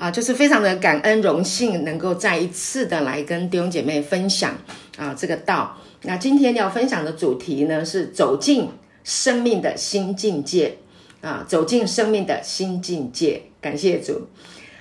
[0.00, 4.56] 啊，就是非常的感恩荣幸，能够再一次的来跟弟兄姐妹分享
[4.96, 5.76] 啊这个道。
[6.04, 8.70] 那今天要分享的主题呢，是走进
[9.04, 10.78] 生命的新境界
[11.20, 13.42] 啊，走进生命的新境界。
[13.60, 14.26] 感谢主。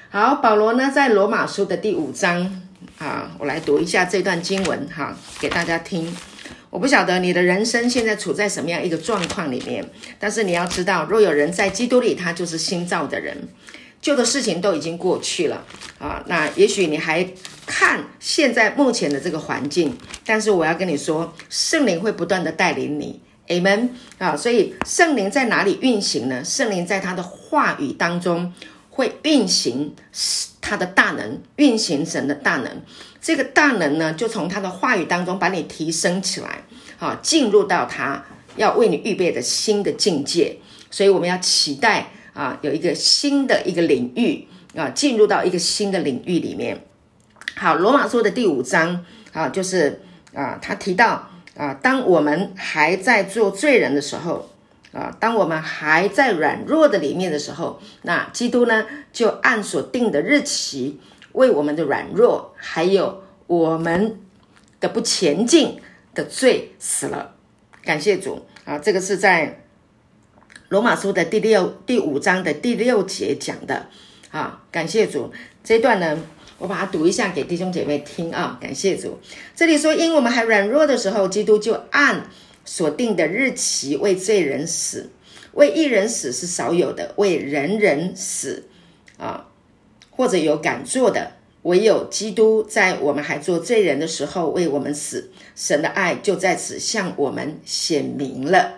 [0.09, 2.63] 好，保罗呢在罗马书的第五章
[2.97, 6.15] 啊，我来读一下这段经文哈，给大家听。
[6.69, 9.83] 我不晓得你的人生现在处在什么样一个状况里面，
[10.17, 13.35] 但是你要知道，若有人在基督里，他就是新造的人。
[14.01, 15.65] 旧的事情都已经过去了
[15.99, 17.27] 啊，那也许你还
[17.65, 19.95] 看现在目前的这个环境，
[20.25, 26.41] 但是我要跟你说，圣灵会不断的带领你，Amen 啊，所以圣灵在哪里运行呢？
[26.45, 28.53] 圣灵在他的话语当中
[28.89, 29.93] 会运行
[30.61, 32.81] 他的大能，运行神的大能，
[33.21, 36.63] 这个大能呢，就从他的话语当中把你提升起来，
[36.99, 38.23] 啊，进入到他
[38.55, 40.57] 要为你预备的新的境界，
[40.89, 42.13] 所以我们要期待。
[42.33, 46.85] 啊，有一个新的一个领域啊，进入到一个新的领域里面。
[47.55, 50.01] 好，罗马书的第五章啊，就是
[50.33, 51.27] 啊，他提到
[51.57, 54.49] 啊，当我们还在做罪人的时候
[54.93, 60.99] 啊，当我们还在软弱的里面的时候，那基督呢，就按所定的日期，
[61.33, 64.19] 为我们的软弱，还有我们
[64.79, 65.81] 的不前进
[66.13, 67.35] 的罪死了。
[67.83, 69.63] 感谢主啊，这个是在。
[70.69, 73.87] 罗马书的第六第五章的第六节讲的，
[74.29, 75.31] 啊，感谢主，
[75.63, 76.19] 这段呢，
[76.59, 79.17] 我把它读一下给弟兄姐妹听啊，感谢主。
[79.55, 82.29] 这里说，因我们还软弱的时候，基督就按
[82.65, 85.09] 所定的日期为罪人死，
[85.53, 88.65] 为一人死是少有的，为人人死
[89.17, 89.47] 啊，
[90.11, 91.31] 或者有敢做的，
[91.63, 98.75] 唯有基督在我们还做罪人的时候为我们死，神的爱就在此向我们显明了。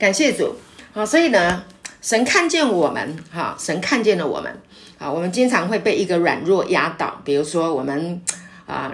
[0.00, 0.56] 感谢主，
[0.94, 1.62] 好，所以呢，
[2.00, 4.50] 神看见我们，哈，神看见了我们，
[4.98, 8.22] 啊，我们经常会被一个软弱压倒，比如说我们，
[8.64, 8.90] 啊，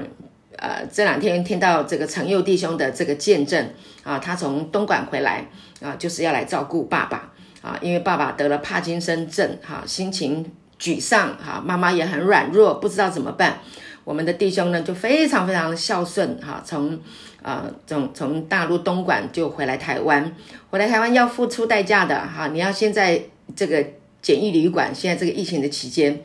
[0.57, 3.72] 呃，这两天听到这个陈佑弟兄的这个见证，
[4.03, 5.49] 啊，他从东莞回来，
[5.81, 7.31] 啊，就是要来照顾爸爸，
[7.62, 10.50] 啊，因为爸爸得了帕金森症，哈，心情
[10.81, 13.61] 沮丧，哈，妈妈也很软弱，不知道怎么办。
[14.03, 16.99] 我们的弟兄呢，就非常非常的孝顺，哈，从。
[17.47, 20.34] 啊，从从大陆东莞就回来台湾，
[20.69, 22.49] 回来台湾要付出代价的哈。
[22.49, 23.23] 你要先在
[23.55, 23.87] 这个
[24.21, 26.21] 简易旅馆，现在这个疫情的期间，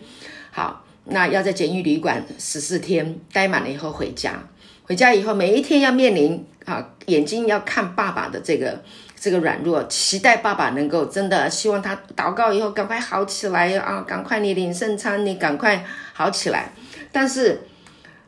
[0.50, 4.34] 好，那要在简易旅馆十四天待满了以后回家，
[4.82, 8.82] 回家以后每一天要面临啊，眼睛要看爸爸的这个
[9.16, 16.72] 这个软弱，期待爸爸能够真的希望他祷告以后赶快好起来啊，赶快你领圣餐，你赶快好起来。
[17.12, 17.62] 但是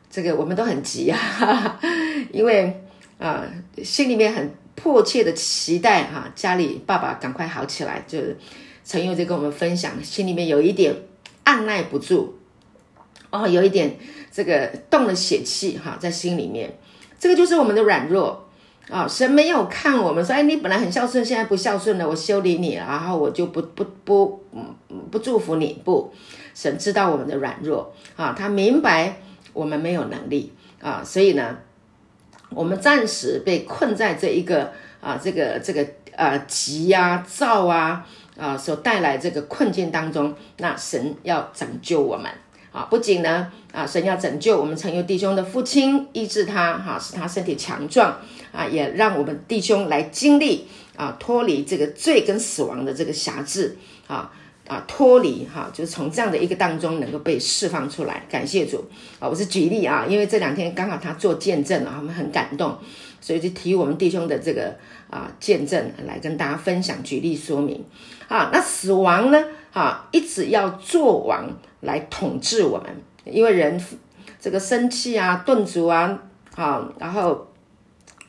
[0.08, 1.80] 这个我们都很急啊，
[2.30, 2.82] 因为。
[3.24, 3.42] 啊，
[3.82, 8.04] 心里面很迫切的期待哈、家里爸爸赶快好起来。
[8.06, 8.36] 就是
[8.84, 10.94] 陈佑在跟我们分享，心里面有一点
[11.44, 12.34] 按捺不住，
[13.30, 13.96] 哦，有一点
[14.30, 16.76] 这个动了血气哈、在心里面。
[17.18, 18.46] 这个就是我们的软弱
[18.90, 19.08] 啊。
[19.08, 24.44] 神没有看我们说，哎，你本来很孝顺，现在不孝顺了，我修理你，然后我就不不不
[25.10, 25.80] 不祝福你。
[25.82, 26.12] 不，
[26.54, 29.22] 神知道我们的软弱啊，他明白
[29.54, 30.52] 我们没有能力
[30.82, 31.56] 啊，所以呢。
[32.54, 38.06] 我们暂时被困在这一个啊，这个这个呃急啊、躁啊
[38.36, 42.30] 啊所带来这个困境当中，那神要拯救我们
[42.72, 42.86] 啊！
[42.90, 48.18] 不仅呢啊，神要拯救我们陈佑弟兄的父亲，医治他哈、使他身体强壮
[48.52, 50.66] 啊，也让我们弟兄来经历
[50.96, 53.76] 啊，脱离这个罪跟死亡的这个辖制
[54.06, 54.32] 啊。
[54.66, 58.82] 啊，脱离哈，就是从这样的一个当中能够被释放出来，感谢主
[59.18, 59.28] 啊！
[59.28, 62.74] 我是举例啊，因为这两天刚好他做见证啊，我们很感动，
[63.20, 64.74] 所以就提我们弟兄的这个
[65.10, 67.84] 啊见证来跟大家分享，举例说明
[68.26, 68.48] 啊。
[68.54, 69.38] 那死亡呢？
[69.74, 71.46] 啊，一直要做王
[71.82, 72.86] 来统治我们，
[73.26, 73.78] 因为人
[74.40, 76.18] 这个生气啊、顿足啊，
[76.54, 77.48] 啊，然后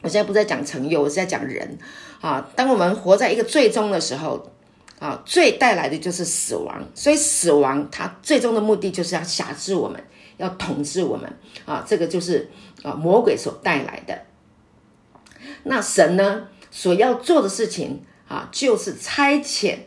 [0.01, 1.77] 我现在不在讲成有，我是在讲人
[2.19, 2.45] 啊。
[2.57, 4.51] 当我们活在一个最终的时候。
[5.05, 10.03] 啊，罪带来的就是死亡，所以死亡它最终的目的就是要辖制我们，
[10.37, 11.31] 要统治我们
[11.63, 12.49] 啊，这个就是
[12.81, 14.19] 啊魔鬼所带来的。
[15.65, 19.77] 那神呢，所要做的事情啊，就是差遣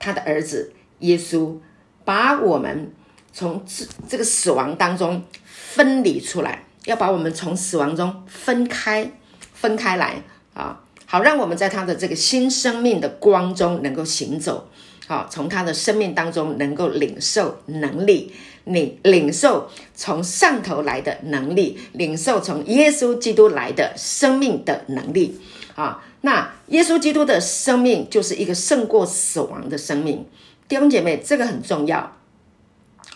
[0.00, 1.56] 他的儿子耶稣，
[2.04, 2.92] 把我们
[3.32, 9.12] 从这这个死亡当中分离出来，要把我们从死亡中分开，
[9.54, 10.24] 分开来
[10.54, 10.82] 啊。
[11.12, 14.68] 好，让我们在他的这个新生命的光中能够行走，
[15.08, 25.40] 好，从他的生命当中能够领受能力，领领受从上头来的能力，领受从耶稣基督来的生命的能力，
[25.74, 30.24] 啊，那耶稣基督的生命就是一个胜过死亡的生命，
[30.68, 32.16] 弟兄姐妹，这个很重要，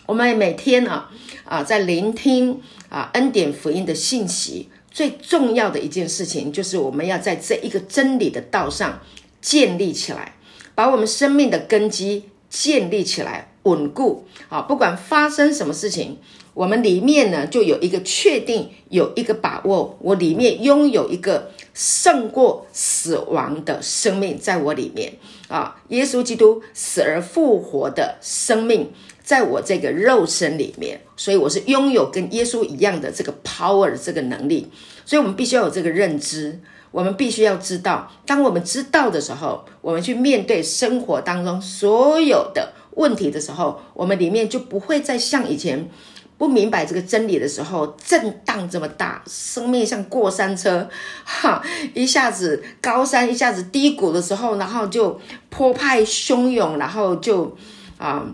[0.05, 1.09] 我们每天啊
[1.45, 9.01] 啊在聆听啊恩典福音的信息，最重要的一件事情就是我们要在这一个真理的道上
[9.41, 10.37] 建立起来，
[10.73, 14.61] 把我们生命的根基建立起来，稳固啊！
[14.61, 16.17] 不管发生什么事情，
[16.53, 25.15] 我们里面呢就有一个确定，有一个把握，我里面拥有一个胜过死亡的生命在我里面
[25.49, 25.75] 啊！
[25.89, 28.93] 耶稣基督死而复活的生命
[29.25, 34.71] 在我这个肉身里面，所以我是拥有跟耶稣一样的这个 power 这个能力，
[35.03, 36.59] 所以我们必须要有这个认知。
[36.91, 45.89] 我们必须要知道，当我们知道的时候，我们去面对生活当中所有的问题的时候，我们里面就不会再像以前
[46.37, 50.87] 不明白这个真理的时候震荡这么大，生命像过山车，
[51.25, 51.61] 哈，
[51.93, 55.19] 一下子高山，一下子低谷的时候，然后就
[55.49, 57.53] 波派汹涌，然后就
[57.97, 58.25] 啊，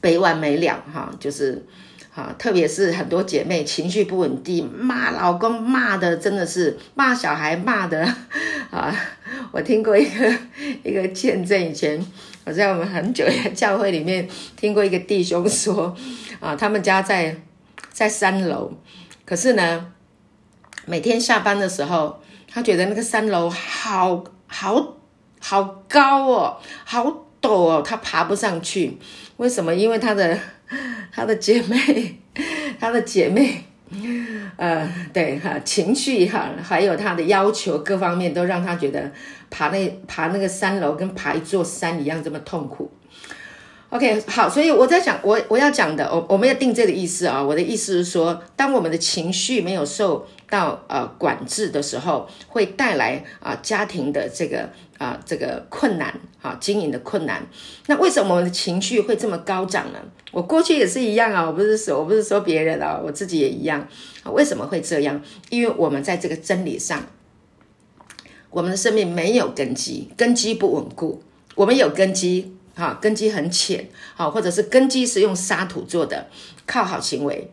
[0.00, 1.64] 没完没了，哈，就是。
[2.14, 8.06] 啊，特别是很多姐妹情绪不稳定，骂老公骂的真的是骂小孩骂的
[8.70, 8.94] 啊！
[9.50, 10.32] 我听过一个
[10.84, 12.00] 一个见证，以前
[12.44, 15.92] 我在我们很久的教会里面听过一个弟兄说
[16.38, 17.36] 啊，他们家在
[17.90, 18.72] 在三楼，
[19.24, 19.84] 可是呢，
[20.86, 24.98] 每天下班的时候，他觉得那个三楼好好
[25.40, 28.98] 好高哦，好陡哦，他爬不上去。
[29.36, 29.74] 为什么？
[29.74, 30.38] 因为他的。
[31.16, 32.18] 他的姐妹，
[32.80, 33.62] 他的姐妹，
[34.56, 39.12] 呃，对哈，情绪哈，还有他的要求，各方面都让他觉得
[39.48, 42.90] 爬那爬那个三楼跟爬一座山一样这么痛苦。
[43.90, 47.40] OK，好，所以我在讲，我我要讲的，我我们要定这个意思啊。
[47.40, 57.46] 我的意思是说，当我们的情绪没有受到呃管制的时候，会带来啊、家庭的这个啊、这个困难啊经营的困难。
[57.86, 59.98] 那为什么我们的情绪会这么高涨呢？
[60.32, 63.86] 我过去也是一样啊，我不是说我不是说别人啊，我自己也一样。
[64.26, 65.20] 为什么会这样？
[65.50, 67.04] 因为我们在这个真理上，
[68.50, 71.22] 我们的生命没有根基，根基不稳固。
[71.54, 72.50] 我们有根基。
[72.76, 76.26] 好，根基很浅，好，或者是根基是用沙土做的，
[76.66, 77.52] 靠好行为，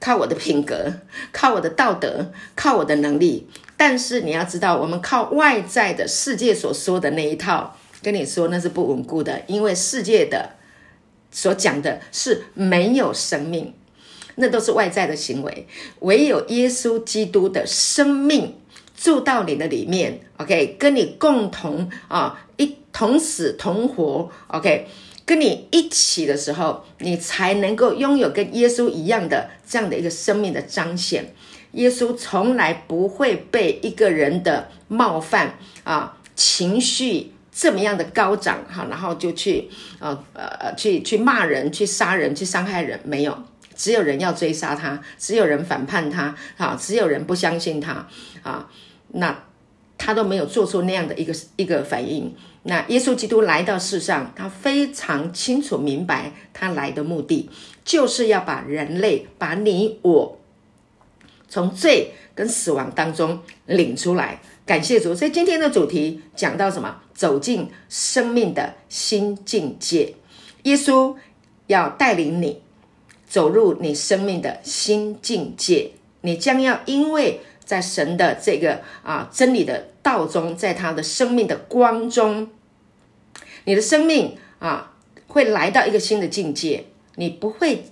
[0.00, 0.92] 靠我的品格，
[1.32, 3.48] 靠我的道德，靠我的能力。
[3.76, 10.50] 但是你要知道，我们靠外在的世界所说的那一套，跟你说那是不稳固的，因为世界的
[11.30, 13.74] 所讲的是没有生命，
[14.36, 15.66] 那都是外在的行为，
[16.00, 18.56] 唯有耶稣基督的生命
[18.96, 22.76] 住到你的里面，OK，跟你共同啊一。
[22.90, 24.88] 同死同活，OK，
[25.28, 31.34] 跟你一起的时候，你才能够拥有跟耶稣一样的这样的一个生命的彰显。
[31.72, 43.38] 耶稣从来不会被一个人的冒犯啊，情绪这么样的高涨哈，然后就去呃呃去去骂人、去杀人、去伤害人，没有，
[43.76, 48.08] 只有人要追杀他，只有人反叛他，啊，只有人不相信他
[48.42, 48.66] 啊，
[49.08, 49.44] 那
[49.98, 52.34] 他都没有做出那样的一个一个反应。
[52.68, 57.48] 那耶稣基督来到世上，他非常清楚明白他来的目的，
[57.82, 60.38] 就是要把人类，把你我，
[61.48, 64.42] 从罪跟死亡当中领出来。
[64.66, 67.00] 感谢主，所以今天的主题讲到什么？
[67.14, 70.14] 走进生命的新境界。
[70.64, 71.16] 耶稣
[71.68, 72.60] 要带领你
[73.26, 82.50] 走入你生命的新境界，你将要因为在神的这个啊真理的道中，在他的生命的光中。
[83.68, 84.94] 你的生命啊，
[85.26, 86.86] 会来到一个新的境界。
[87.16, 87.84] 你不会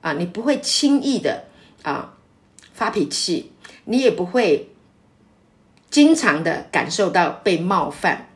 [0.00, 1.44] 啊，你不会轻易的
[1.82, 2.16] 啊
[2.72, 3.52] 发脾气，
[3.84, 4.70] 你也不会
[5.90, 8.30] 经常的感受到被冒犯，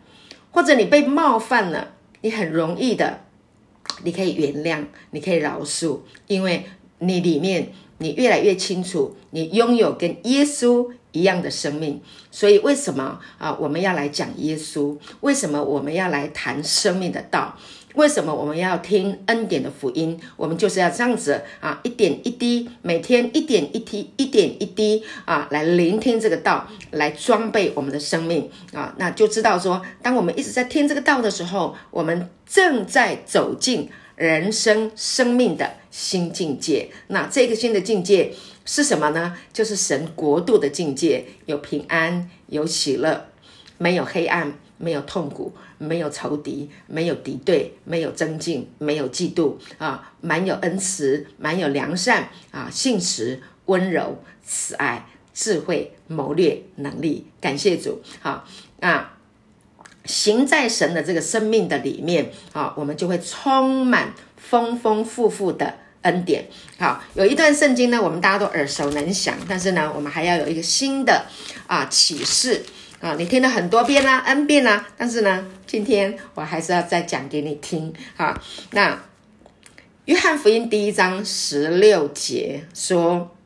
[0.50, 3.20] 或者你被冒犯了，你很容易的，
[4.02, 6.66] 你可以原谅，你可以饶恕，因为
[6.98, 10.92] 你里面你越来越清楚，你拥有跟耶稣。
[11.14, 12.00] 一样的生命，
[12.32, 13.56] 所以为什么啊？
[13.60, 14.98] 我们要来讲耶稣？
[15.20, 17.56] 为什么我们要来谈生命的道？
[17.94, 20.20] 为什么我们要听恩典的福音？
[20.36, 28.92] 我们就是要这样子啊，一点一滴，每天一点一滴，一点一滴啊，来聆听这个道，来装备我们的生命啊。
[28.98, 36.90] 那就知道说，当我们一直在听这个道的时候，我们正在走进人生生命的新境界。
[37.06, 38.32] 那这个新的境界。
[38.64, 39.36] 是什么呢？
[39.52, 43.26] 就是神国度的境界，有平安，有喜乐，
[43.78, 57.26] 没有黑暗，没有痛苦，没有仇敌，没有敌对，没有争竞，没有嫉妒啊，满有恩慈，满有良善啊，信实、温柔、慈爱、智慧、谋略、能力。
[57.40, 58.44] 感谢主，好
[58.80, 59.10] 啊。
[60.06, 66.46] 行在神的这个生命的里面啊，我们就会充满丰丰富富的恩典。
[66.78, 71.26] 好，有一段圣经呢，我们大家都耳熟能详，但是呢，我们还要有一个新的
[71.66, 72.64] 啊启示
[73.00, 77.92] 啊，你听了很多遍啦，N 遍啦，但是呢，今天我还是要再讲给你听。
[78.16, 79.02] 好，那
[80.06, 83.36] 约翰福音第一章十六节说，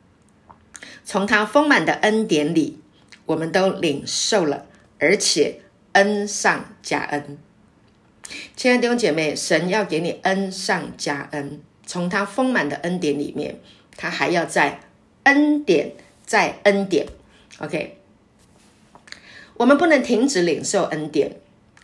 [1.03, 2.79] 从他丰满的恩典里，
[3.25, 4.65] 我们都领受了，
[4.99, 5.61] 而且。
[5.93, 7.39] 恩上加恩，
[8.55, 11.59] 亲爱的弟兄姐妹，神要给你恩上加恩，
[11.89, 13.59] 从他丰满的恩典里面，
[13.97, 14.81] 他还要在
[15.23, 15.93] 恩典
[16.23, 17.07] 在恩典。
[17.57, 17.97] OK，
[19.55, 21.37] 我们不能停止领受恩典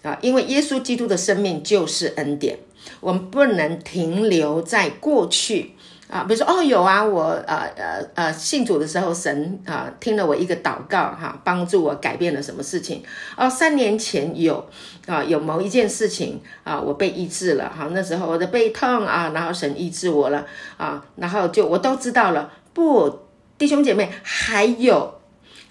[0.03, 2.59] 啊，因为耶稣基督的生命就是恩典，
[2.99, 5.71] 我们不能停留在过去。
[6.07, 13.03] 啊，比如说哦，有啊，我呃呃呃信主的时候，神啊、听了我一个祷告哈，帮助我改变了什么事情
[13.35, 13.49] 哦。
[13.49, 14.69] 三年前有
[15.07, 20.45] 啊有某一件事情啊，我被医治了哈，那时候我的背痛啊，然后神医治我了
[20.77, 22.51] 啊，然后就我都知道了。
[22.73, 23.21] 不，
[23.57, 25.21] 弟兄姐妹，还有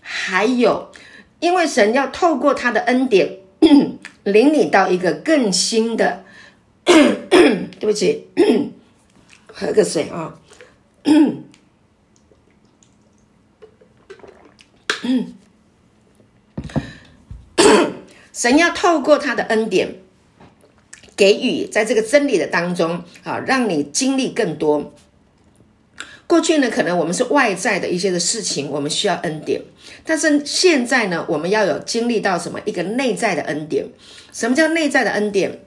[0.00, 0.90] 还有，
[1.38, 3.38] 因为神要透过他的恩典
[4.24, 6.24] 领你到一个更新的，
[6.84, 8.26] 对不起。
[9.56, 10.34] 喝个水啊！
[18.32, 19.94] 神要透过他的恩典
[21.16, 24.92] 给予，在这个真理的当中啊，让你经历更多。
[26.26, 29.62] 过去呢，可能我们是外在的一些的事情，我们需要恩典，
[30.04, 32.60] 但是现在呢，我们要有经历到什么？
[32.64, 33.86] 一个内在的恩典。
[34.32, 35.63] 什么叫内在的恩典？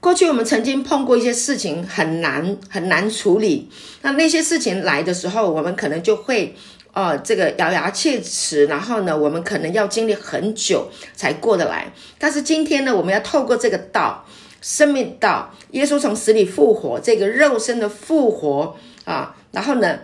[0.00, 6.56] 过去我们曾经碰过一些事情很难很难处理，那那些事情来的时候，我们可能就会，
[6.94, 11.92] 呃，这个咬牙切齿，然后呢，我们可能要经历很久才过得来。
[12.18, 14.24] 但是今天呢，我们要透过这个道，
[14.62, 19.98] 生命道，耶稣从死里复活，这个肉身的复活啊，然后呢，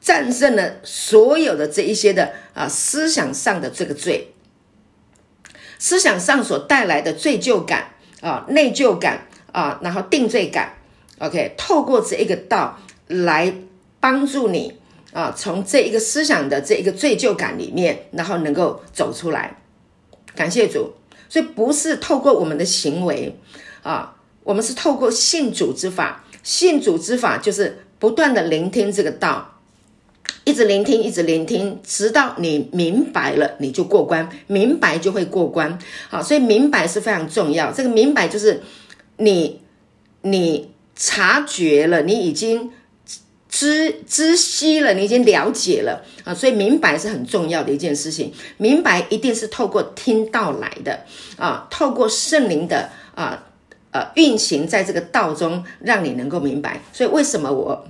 [0.00, 4.32] 战胜了所有的这一些的啊思想上的这个罪，
[5.78, 7.90] 思想上所带来的罪疚感
[8.22, 9.26] 啊，内疚感。
[9.54, 10.74] 啊，然后定罪感
[11.20, 13.54] ，OK，透过这一个道来
[14.00, 14.74] 帮助你
[15.12, 19.56] 啊，从这一个思想的这一个罪疚感里面，然后能够走出来。
[20.34, 20.92] 感谢主，
[21.28, 23.38] 所以不是透过我们的行为
[23.84, 29.60] 啊，我们是透过信主之法，信主之法就是不断的聆听这个道，
[30.42, 35.78] 一直聆听，一直聆听，直到你明白了，你就过关，明白就会过关。
[36.08, 38.60] 好，所以明白是非常重要，这个明白就是。
[39.16, 39.60] 你
[40.22, 42.70] 你察觉了，你已经
[43.48, 48.32] 知知悉了，你已经了解了啊，所以明白是很重要的一件事情。
[48.56, 51.04] 明白一定是透过听道来的
[51.36, 53.44] 啊，透过圣灵的啊
[53.92, 56.80] 呃运行在这个道中，让你能够明白。
[56.92, 57.86] 所以为什么我？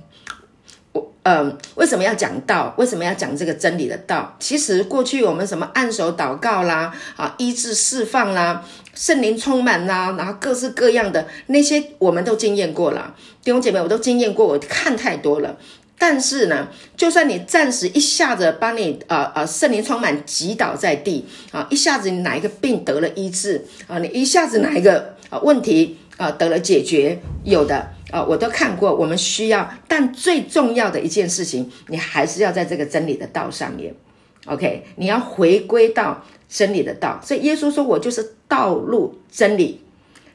[1.27, 2.73] 嗯、呃，为什么要讲道？
[2.77, 4.37] 为什么要讲这个真理的道？
[4.39, 8.63] 其实过去我们什么按手祷告啦，啊，医治释放啦，
[8.95, 15.55] 圣灵充满啦，然后各式各样的那些我们都经验过了，弟兄姐妹，我都经验过，我看太多了。
[15.99, 27.91] 但是呢，就算你暂时一下子把你呃呃圣灵充满击倒在地啊，一下子你哪一个病得了医治啊，你一下子哪一个啊问题啊得了解决，有的。
[28.11, 28.95] 啊、我都看过。
[28.95, 33.93] 我们需要，但最重要的一件事情，你还是要在这个真理的道上面。
[34.45, 37.19] OK，你要回归到真理的道。
[37.21, 39.81] 所以耶稣说：“我就是道路、真理、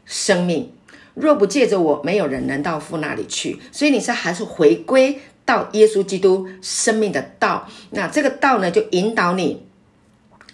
[0.04, 0.72] 生命。
[1.14, 7.68] 若不借着我，没有人能到父那里去。”所以你是还是回归到耶稣基督生命的道。
[7.90, 9.66] 那这个道呢，就引导你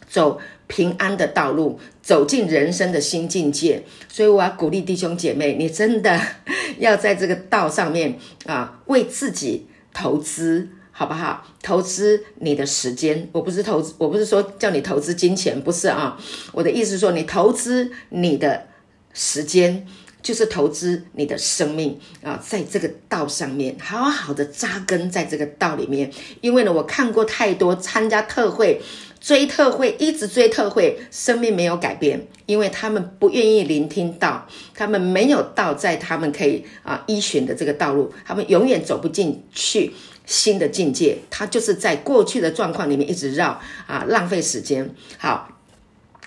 [0.08, 0.40] 走。
[0.68, 3.84] 平安的道路，走进人生的新境界。
[4.08, 6.20] 所以我要鼓励弟兄姐妹，你真的
[6.78, 11.44] 要在这个道上面啊，为自己投资，好不好？
[11.62, 16.18] 投资你的时间，我不是投资，我不是说叫你投资金钱，不是啊。
[16.52, 18.66] 我的意思是说，你投资你的
[19.12, 19.86] 时间，
[20.22, 26.10] 就是投资你的生命啊，在这个道上面，好好的扎根在这个道里面。
[26.40, 28.80] 因为呢，我看过太多参加特会。
[29.18, 39.92] 追特会，一直追特会，生命没有改变，因为他们不愿意聆听到，他们没有道在他们可以啊依循的这个道路，他们永远走不进去
[40.26, 44.94] 新的境界，他就是在过去的状况里面一直绕啊，浪费时间。
[45.16, 45.48] 好，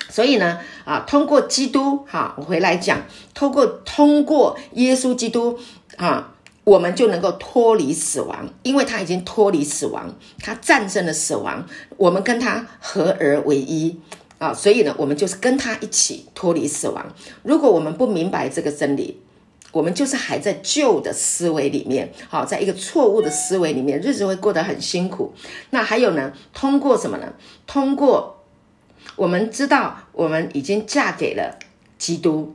[0.08, 3.02] 所以呢啊，通过基督哈，我回来讲，
[3.34, 5.56] 通过通过耶稣基督
[5.96, 6.34] 啊。
[6.62, 11.66] 我们就能够脱离死亡，因为他已经脱离死亡，他战胜了死亡。
[11.96, 13.98] 我们跟他合而为一，
[14.38, 17.12] 啊，所以呢，我们就是跟他一起脱离死亡。
[17.42, 19.20] 如果我们不明白这个真理，
[19.72, 25.32] 我们就是还在旧的思维里面，好，在一个错误的思维里面，日子会过得很辛苦。
[25.70, 26.32] 那还有呢？
[26.52, 27.32] 通过什么呢？
[27.66, 28.44] 通过
[29.16, 31.58] 我们知道，我们已经嫁给了
[31.98, 32.54] 基督。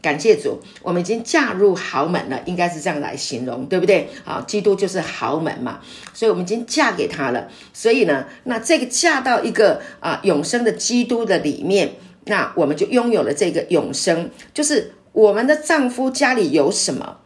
[0.00, 4.10] 感谢主，我们已经嫁入豪门了，应该是这样来形容，对不对？
[4.26, 5.80] 啊，基督就是豪门嘛，
[6.12, 7.48] 所以我们已经嫁给他了。
[7.72, 11.94] 所以呢，那这个嫁到一个啊永生的基督的里面，
[12.26, 14.30] 那我们就拥有了这个永生。
[14.52, 17.16] 就是我们的丈夫家里有什么，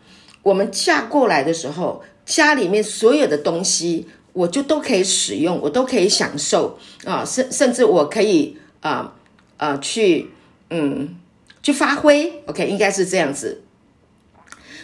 [0.45, 9.15] 我们嫁过来的时候，家里面所有的东西，我就都可以使用，我都可以享受啊，甚甚至我可以啊
[9.57, 10.31] 啊去
[10.71, 11.17] 嗯。
[11.61, 13.61] 去发挥，OK，应该是这样子。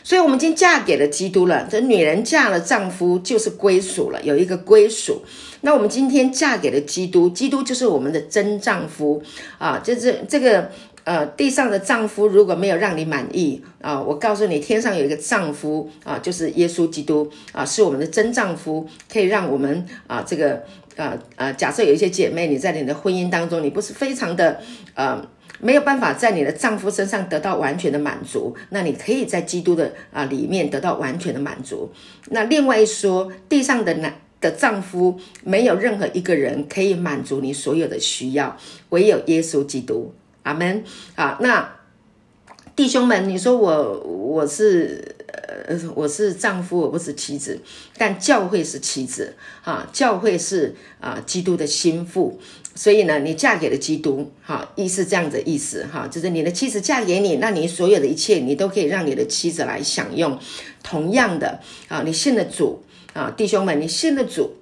[0.03, 1.67] 所以，我们已经嫁给了基督了。
[1.71, 5.23] 这女人嫁了丈夫，就是归属了，有一个归属。
[5.63, 9.23] 那我们今天嫁给了基督，基督就是我们的真丈夫
[9.57, 9.79] 啊。
[9.79, 10.71] 就是这个
[11.05, 20.63] 呃，地上的丈夫如果没有让你满意啊，我告诉你，天上有一个丈夫啊，就是耶稣基督啊，是我们的真丈夫，可以让我们啊，这个
[20.97, 24.61] 呃呃，假设有一些姐妹，你在你的婚姻当中，你不是非常的
[24.95, 25.25] 呃。
[25.61, 31.91] 没有办法在你的丈夫身上得到完全的满足，那你可以在基督的啊里面得到完全的满足。
[32.31, 38.55] 那另外一说，地上的男的丈夫没有任何一个人可以满足你所有的需要，
[38.91, 40.13] 唯有耶稣基督。
[40.45, 40.85] 阿门。
[41.17, 41.77] 啊，那
[42.77, 45.15] 弟兄们，你说我我是
[45.67, 47.61] 呃我是丈夫，我不是妻子，
[47.99, 49.35] 但教会是妻子
[49.65, 52.41] 啊，教会是啊基督的心腹。
[52.77, 60.37] 所以呢，你嫁给了基督，哈，意思这样的意思，哈，就是你的妻子嫁给你，那你所有的一切，你都可以让你的妻子来享用。
[60.83, 62.83] 同样的，啊，你信了主，
[63.13, 64.55] 啊，弟兄们，你信了主，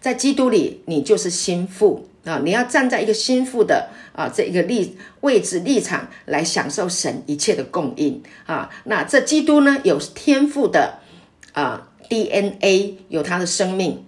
[0.00, 8.68] 在基督里，你就是心腹啊，你要站在一个心腹的啊这一个立位置立场来享受神一切的供应啊。
[8.84, 10.98] 那这基督呢，有天赋的
[11.52, 14.04] 啊 DNA，有他的生命，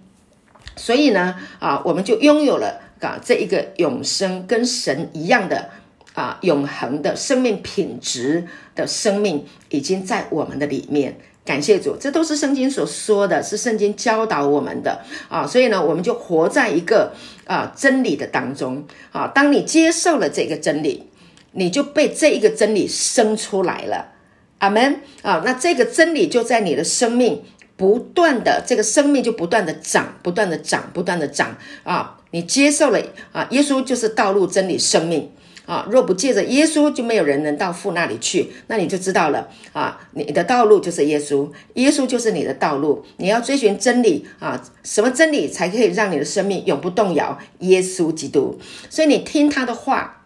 [0.75, 2.81] 所以呢，啊，我们就拥有了。
[3.01, 5.71] 啊，这一个永生跟神一样的
[6.13, 11.17] 啊，永恒的生命品质的生命，已经在我们的里面。
[11.51, 15.45] 感谢主，这都是圣经所说的，是圣经教导我们的啊。
[15.45, 17.11] 所以呢，我们就活在一个
[17.45, 19.27] 啊真理的当中啊。
[19.27, 21.09] 当你接受了这个真理，
[21.51, 24.13] 你就被这一个真理生出来了。
[24.59, 25.41] 阿门啊。
[25.43, 27.43] 那这个真理就在你的生命
[27.75, 32.17] 不断的，这个生命就不断的长，不断的长，不断的长啊。
[32.31, 33.01] 你接受了
[33.33, 35.29] 啊，耶稣就是道路、真理、生命
[35.65, 35.87] 啊！
[35.89, 38.51] 若不借着耶稣，就没有人能到父那里去。
[38.67, 43.05] 那你就知道了啊，你的道路就是耶稣，耶稣就是你的道路。
[43.17, 47.37] 你要追寻真理啊，什么真理才可以让你的生命永不动摇？
[47.59, 48.59] 耶稣基督。
[48.89, 50.23] 所以你听他的话，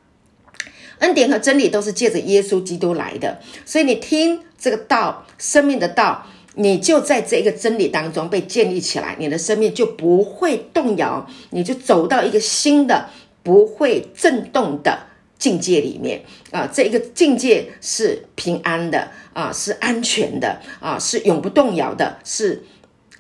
[1.00, 3.40] 恩典和真理都是借着耶稣基督来的。
[3.66, 6.28] 所以你听这个道，生命的道。
[6.58, 13.10] 你就在这一个真理当中被建立起来，你的生命就不会动摇，你就走到一个新的
[13.44, 15.00] 不会震动的
[15.38, 16.70] 境界里面啊！
[16.74, 22.64] 这一个境界是平安的啊，是安全的啊，是永不动摇的，是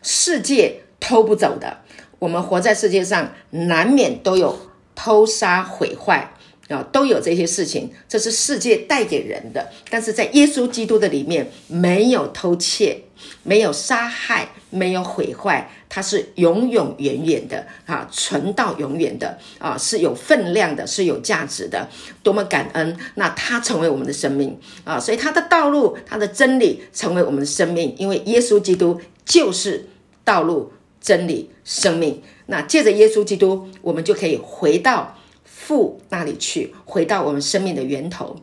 [0.01, 1.82] 世界偷不走的。
[2.19, 4.58] 我们活在世界上，难免都有
[4.95, 6.34] 偷杀毁坏
[6.69, 9.71] 啊，都有这些事情，这是世界带给人的。
[9.89, 13.01] 但是在耶稣基督的里面，没有偷窃。
[13.41, 21.88] 没有杀害，没有毁坏，它是永永远远的啊，存到永远的啊，是有分量的，是有价值的，
[22.22, 22.98] 多么感恩！
[23.16, 29.88] 那它成为我们的生命啊，所以它的道路，它的真理成为我们的生命，因为耶稣基督就是
[30.24, 32.22] 道路、真理、生命。
[32.48, 38.36] 那借着耶稣基督，我们就可以回到父那里去，回到我们生命的源头。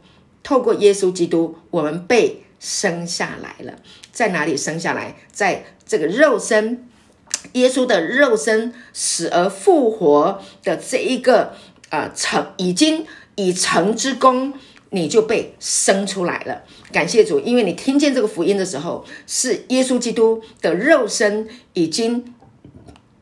[0.43, 3.81] 透过耶稣基督，我们被生下来了。
[4.13, 5.17] 在哪里生下来？
[5.33, 6.87] 在这个肉身，
[7.55, 11.57] 耶稣的肉身死而复活的这一个
[11.91, 14.55] 呃成已经已成之功，
[14.91, 16.63] 你就被生出来了。
[16.93, 22.33] 感谢主，因为你听见这个福音的时候，是耶稣基督的肉身已经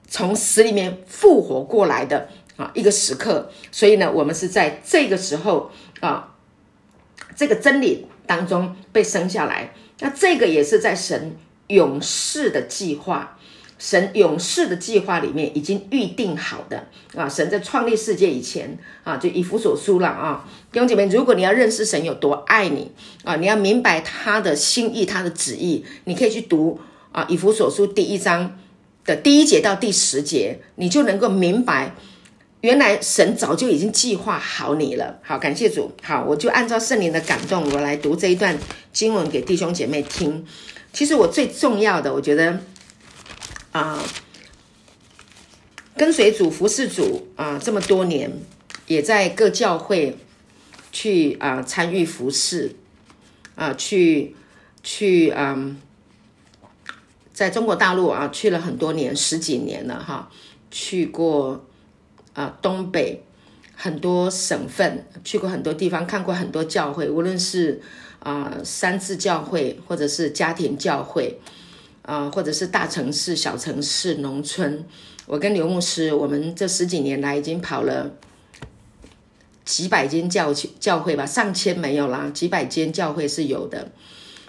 [0.07, 3.51] 从死里面复活过来的啊一个时刻。
[3.73, 6.35] 所以呢，我们是在这个时候啊，
[7.35, 9.75] 这个真理当中被生下来。
[9.99, 13.37] 那这个也是在神永世的计划，
[13.77, 17.29] 神永世的计划里面已经预定好的啊！
[17.29, 22.93] 神在创立世界以前啊，就以弗所书了啊，弟兄姐妹，如果你要认识神有多爱你
[23.25, 26.79] 啊，你要明白他的心意、他的旨意，你可以去读
[27.11, 28.57] 啊，以弗所书第一章
[29.05, 31.95] 的第一节到第十节，你就能够明白
[32.63, 35.19] 原来神早就已经计划好你了。
[35.23, 35.91] 好，感谢主。
[36.03, 38.59] 好，我就按照圣灵的感动，我来读这一段
[38.93, 40.47] 经文给弟兄姐妹听。
[40.93, 42.61] 其实我最重要的，我觉得
[43.73, 44.05] 啊、
[45.97, 48.31] 跟随主、服侍主啊、这么多年，
[48.87, 50.19] 也在各教会
[50.93, 52.77] 去啊、参与服侍
[53.55, 54.37] 啊、去
[54.83, 55.81] 去嗯、
[56.85, 56.93] 呃，
[57.33, 60.31] 在中国大陆啊去了很多年，十几年了哈，
[60.71, 61.65] 去过。
[62.35, 63.25] 啊，东北
[63.75, 67.81] 很多省份去过很多地方，看过很多教会，无论是
[68.21, 71.41] 啊三自教会，或者是家庭教会，
[72.03, 74.85] 啊，或者是大城市、小城市、农村。
[75.27, 78.13] 我跟刘牧师，我们这十几年来已经跑了
[79.65, 83.91] 几百间教教会吧，上千没有啦，几百间教会是有的。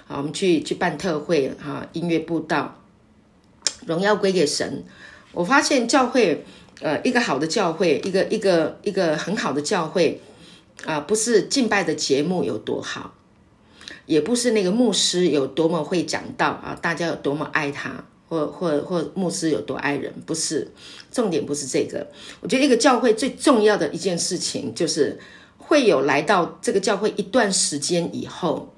[0.06, 2.80] 好，我们去去办特会，哈，音乐布道，
[3.86, 4.84] 荣耀归给神。
[5.32, 6.46] 我发现教会。
[6.82, 10.20] 呃，一个好的教会，一个一个一个很好的教会，
[10.86, 13.14] 啊、不是敬拜的节目有多好，
[14.08, 20.72] 也不是那个牧师有多么会讲道啊，大家有多么爱他，或或或牧师有多爱人，不是，
[21.12, 22.08] 重点不是这个。
[22.42, 25.20] 我觉得一个教会最重要的一件事情，就是
[25.60, 28.74] 会有来到这个教会一段时间以后，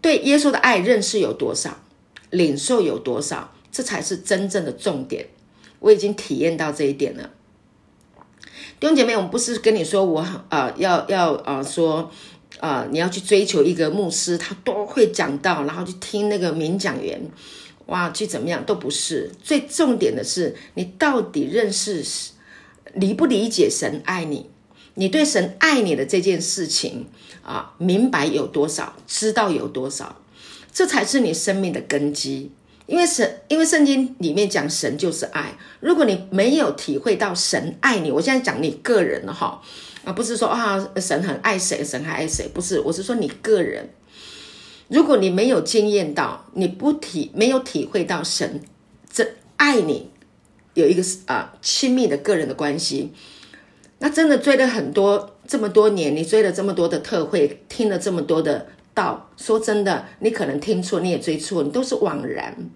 [0.00, 1.82] 对耶稣的爱认识有多少，
[2.30, 5.28] 领受有多少，这才是真正的重点。
[5.80, 7.30] 我已经体验到这一点了，
[8.78, 12.10] 弟兄姐妹，我们不是跟你说我啊、要要啊、说
[12.60, 17.20] 啊、你要去追求一个牧师，他都会讲到，然后去听那个名讲员，
[17.86, 18.64] 哇，去怎么样？
[18.64, 19.30] 都不是。
[19.42, 22.04] 最重点的是你到底认识
[22.92, 24.50] 理不理解神爱你，
[24.94, 27.06] 你对神爱你的这件事情
[27.42, 30.20] 啊，明白有多少，知道有多少，
[30.70, 32.50] 这才是你生命的根基。
[32.90, 35.56] 因为神，因为圣经里面讲神就是爱。
[35.78, 39.62] 如果你没有体会到神爱你，我现在讲你个人了哈，
[40.04, 43.88] 啊，不是说啊神很爱谁，神还爱谁，不是，我是说你个人。
[44.88, 48.60] 如果你没有经验到，你不体没有体会到神
[49.08, 49.24] 这
[49.56, 50.10] 爱你，
[50.74, 53.12] 有一个啊亲密的个人的关系，
[54.00, 62.68] 那真的追了很多这么多年，你追了这么多的特会，听了这么多的道，说真的，你可能听错，你也追错，你都是枉然。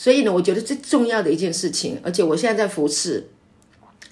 [0.00, 3.28] 所以呢，我觉得最重要的一件事情，而且我现在在服侍，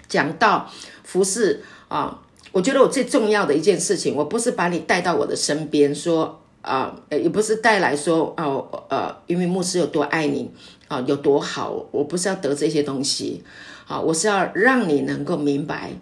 [0.06, 0.70] 讲到
[1.02, 2.22] 服侍啊，
[2.52, 10.50] 我觉得我最重要的一件事情，我不是把你带到我的身边说啊，也不是带来说哦呃，因为牧师有多爱你
[10.88, 13.42] 啊，有多好，我不是要得这些东西，
[13.86, 15.92] 啊，我是要让你能够明白，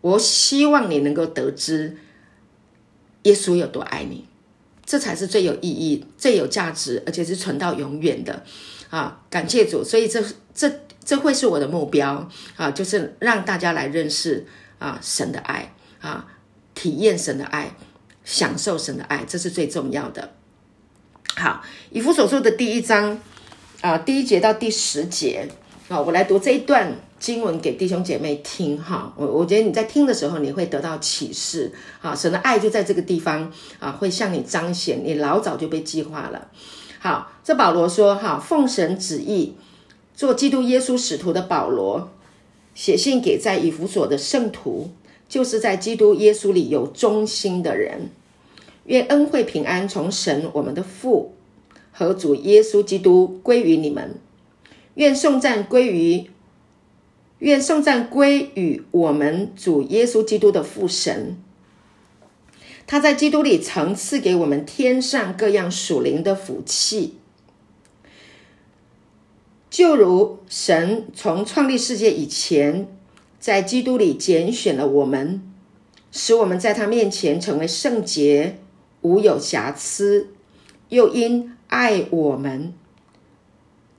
[0.00, 1.98] 我希望你能够得知
[3.24, 4.24] 耶稣有多爱你。
[4.82, 8.42] 这才是最有意义、最有价值，而且是存到永远的，
[8.90, 9.22] 啊！
[9.30, 10.22] 感谢主，所以这
[10.54, 10.70] 这
[11.04, 14.46] 这会是我的目标啊，就是让大家来认识
[14.78, 16.26] 啊神的爱啊，
[16.74, 17.74] 体验神的爱，
[18.24, 20.32] 享受神的爱，这是最重要的。
[21.36, 23.18] 好，以弗所书的第一章
[23.80, 25.48] 啊，第一节到第十节
[25.88, 26.94] 啊，我来读这一段。
[27.20, 36.48] 经文给弟兄姐妹听哈，我我觉得你在听的时候，你会得到启示啊，神的爱就在这个地方啊，会向你彰显，你老早就被计划了。
[37.02, 39.54] 好，这保罗说哈，奉神旨意
[40.14, 42.10] 做基督耶稣使徒的保罗，
[42.74, 44.90] 写信给在以弗所的圣徒，
[45.26, 48.10] 就是在基督耶稣里有忠心的人，
[48.84, 51.32] 愿恩惠平安从神我们的父
[51.90, 54.16] 和主耶稣基督归于你们，
[54.96, 56.28] 愿颂赞归于。
[57.38, 61.38] 愿颂赞归于我们主耶稣基督的父神，
[62.90, 67.14] 他在基督里曾赐给我们天上各样属灵的福气，
[69.70, 72.88] 就如神从创立世界以前，
[73.38, 75.40] 在基督里拣选了我们，
[76.10, 78.58] 使我们在他面前成为圣洁，
[79.02, 80.30] 无有瑕疵，
[80.88, 82.74] 又因爱我们，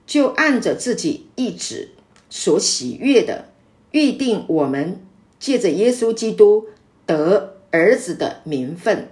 [0.06, 1.92] 就按着自己意旨。
[2.30, 3.46] 所喜悦的，
[3.92, 5.02] 预定我们
[5.40, 6.66] 借着耶稣基督
[7.06, 9.08] 得儿子的名分，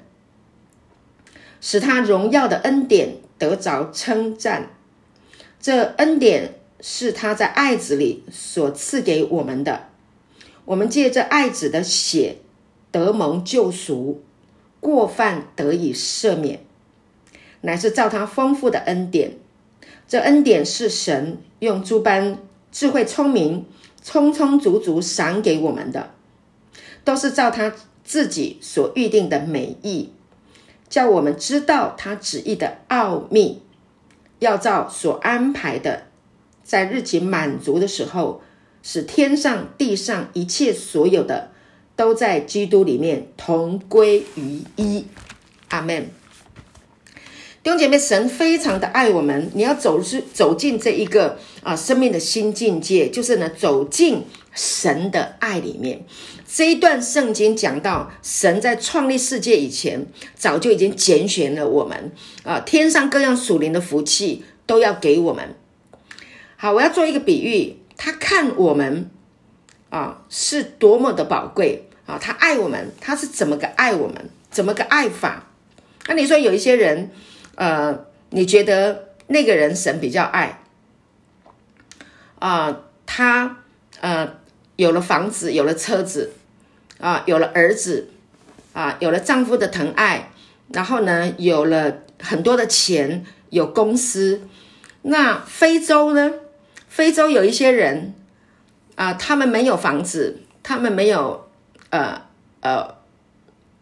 [1.59, 4.71] 使他荣耀的恩典得着称赞。
[5.59, 9.87] 这恩典是他在爱子里所赐给我们的。
[10.65, 12.37] 我们借着爱子的血
[12.91, 14.21] 得蒙救赎，
[14.79, 16.61] 过犯得以赦免，
[17.61, 19.37] 乃是照他丰富的恩典。
[20.07, 22.39] 这恩典是神用诸般。
[22.71, 23.65] 智慧聪明，
[24.03, 26.11] 充充足足赏给我们的，
[27.03, 27.73] 都是照他
[28.09, 30.09] 自己所预定的美意，
[30.89, 33.61] 叫我们知道他旨意的奥秘，
[34.39, 36.07] 要照所安排的，
[36.63, 38.41] 在日期满足的时候，
[38.81, 41.51] 使天上地上一切所有的
[41.95, 45.05] 都在基督里面同归于一。
[45.67, 46.09] 阿门。
[47.61, 54.23] 弟兄姐妹，神非常的爱我们，你要走是走进这一个啊生命的新境界，就是呢走进
[54.55, 56.03] 神的爱里面。
[56.51, 62.11] 这一段圣经讲到，神在创立世界以前，早就已经拣选了我们
[62.43, 65.55] 啊，天上各样属灵的福气都要给我们。
[66.57, 69.11] 好，我要做一个比喻，他看我们
[69.89, 75.47] 啊是多么的宝贵啊，他爱我们，他是怎么个爱我们，怎么个爱法？
[76.07, 77.11] 那你说有一些人。
[77.55, 80.61] 呃，你觉得那个人神比较爱
[82.39, 83.57] 啊、他
[83.99, 84.37] 呃
[84.77, 86.31] 有了房子，有了车子
[86.99, 88.09] 啊、有了儿子
[88.73, 90.31] 啊、有了丈夫的疼爱，
[90.71, 94.41] 然后呢，有了很多的钱，有公司。
[95.01, 96.31] 那非洲呢？
[96.87, 98.13] 非洲有一些人
[98.95, 101.47] 啊、他们没有房子，他们没有
[101.89, 102.21] 呃
[102.61, 102.95] 呃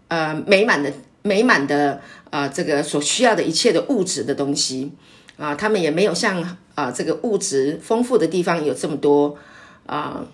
[0.08, 2.02] 呃美满的美满的。
[2.30, 4.92] 啊、呃，这个所需要的一切的物质的东西
[5.38, 9.38] 啊、他们也没有像啊、这个物质丰富的地方有这么多
[9.86, 10.26] 啊、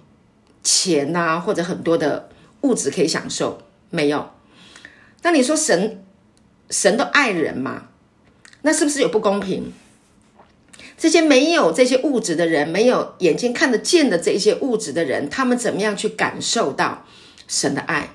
[0.63, 2.29] 钱呐、或者很多的
[2.63, 4.31] 物质可以享受，没有。
[5.21, 6.03] 那你说神
[6.69, 7.89] 神都爱人嘛？
[8.63, 9.71] 那是不是有不公平？
[10.97, 17.05] 这些没有这些物质的人，没有眼睛看得见的这些物质的人，他们怎么样去感受到
[17.47, 18.09] 神的爱？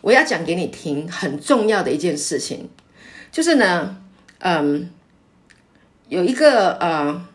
[0.00, 2.68] 我要讲给你听，很重要的一件事情。
[3.32, 3.96] 就是呢，
[4.38, 4.90] 嗯，
[6.08, 7.26] 有一个呃，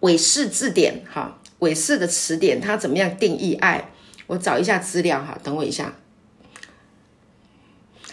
[0.00, 3.90] 韦氏字典哈，韦氏的词典，它怎么样定义爱？
[4.26, 5.94] 我找一下资料哈，等我一下。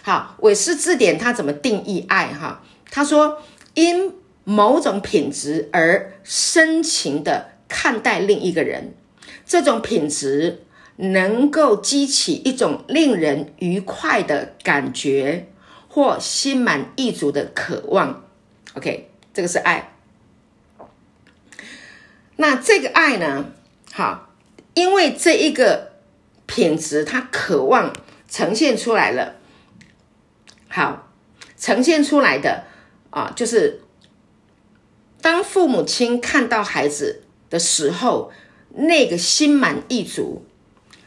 [0.02, 2.62] 好，韦氏字典它怎么定义爱哈？
[2.90, 3.42] 他说，
[3.74, 8.94] 因某种品质而深情的看待另一个人，
[9.46, 10.64] 这种品质
[10.96, 15.48] 能够激起一种令人愉快的感觉。
[15.94, 18.24] 或心满意足的渴望
[18.72, 19.92] ，OK，这个是爱。
[22.36, 23.44] 那这个爱呢？
[23.92, 24.30] 好，
[24.72, 25.91] 因为这一个
[26.54, 27.94] 品质，他渴望
[28.28, 29.36] 呈现出来了。
[30.68, 31.10] 好，
[31.56, 32.64] 呈现出来的
[33.08, 33.80] 啊，就是
[35.22, 38.30] 当父母亲看到孩子的时候，
[38.74, 40.44] 那个心满意足。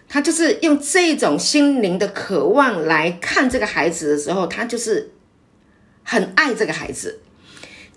[0.07, 5.11] 他就是用这种心灵的渴望来看这个孩子的时候，他就是
[6.03, 7.21] 很爱这个孩子。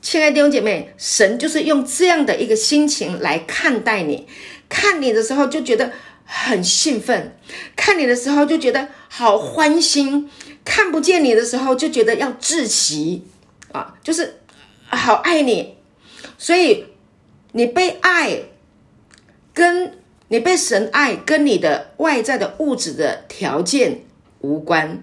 [0.03, 4.29] 亲爱的弟兄姐妹，神就是用这样的一个心情来看待你，
[4.69, 5.93] 看你的时候就觉得
[6.31, 7.37] 很兴奋，
[7.75, 10.31] 看你的时候就觉得好欢心，
[10.65, 13.25] 看不见你的时候就觉得要窒息
[13.73, 14.41] 啊，就是
[14.87, 15.79] 好爱你。
[16.37, 16.85] 所以
[17.53, 18.43] 你被爱
[19.53, 19.97] 跟。
[20.31, 24.03] 你被神爱，跟你的外在的物质的条件
[24.43, 25.03] 无关，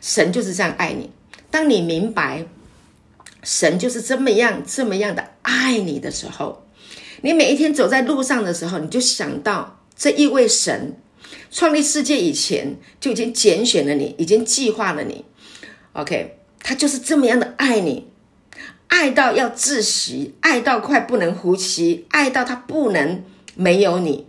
[0.00, 1.10] 神就是这样爱你。
[1.50, 2.46] 当你明白
[3.42, 6.66] 神就是这么样、这么样的爱你的时候，
[7.20, 10.96] 你每一天走在路上的时候，你就想到这一位神
[11.52, 15.24] 创立世界以前就已经拣选了你，已经计划了你。
[15.92, 18.08] OK，他就是这么样的爱你，
[18.88, 23.22] 爱到要窒息，爱到快不能呼吸，爱到他不能。
[23.54, 24.26] 没有你，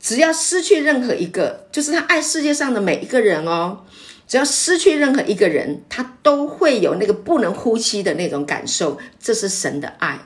[0.00, 3.84] 只要失去任何一个，就是他爱世界上的每一个人哦。
[4.26, 8.98] 只要失去任何一个人，他都会有那个不能呼吸的那种感受。
[9.20, 10.18] 这是神的爱，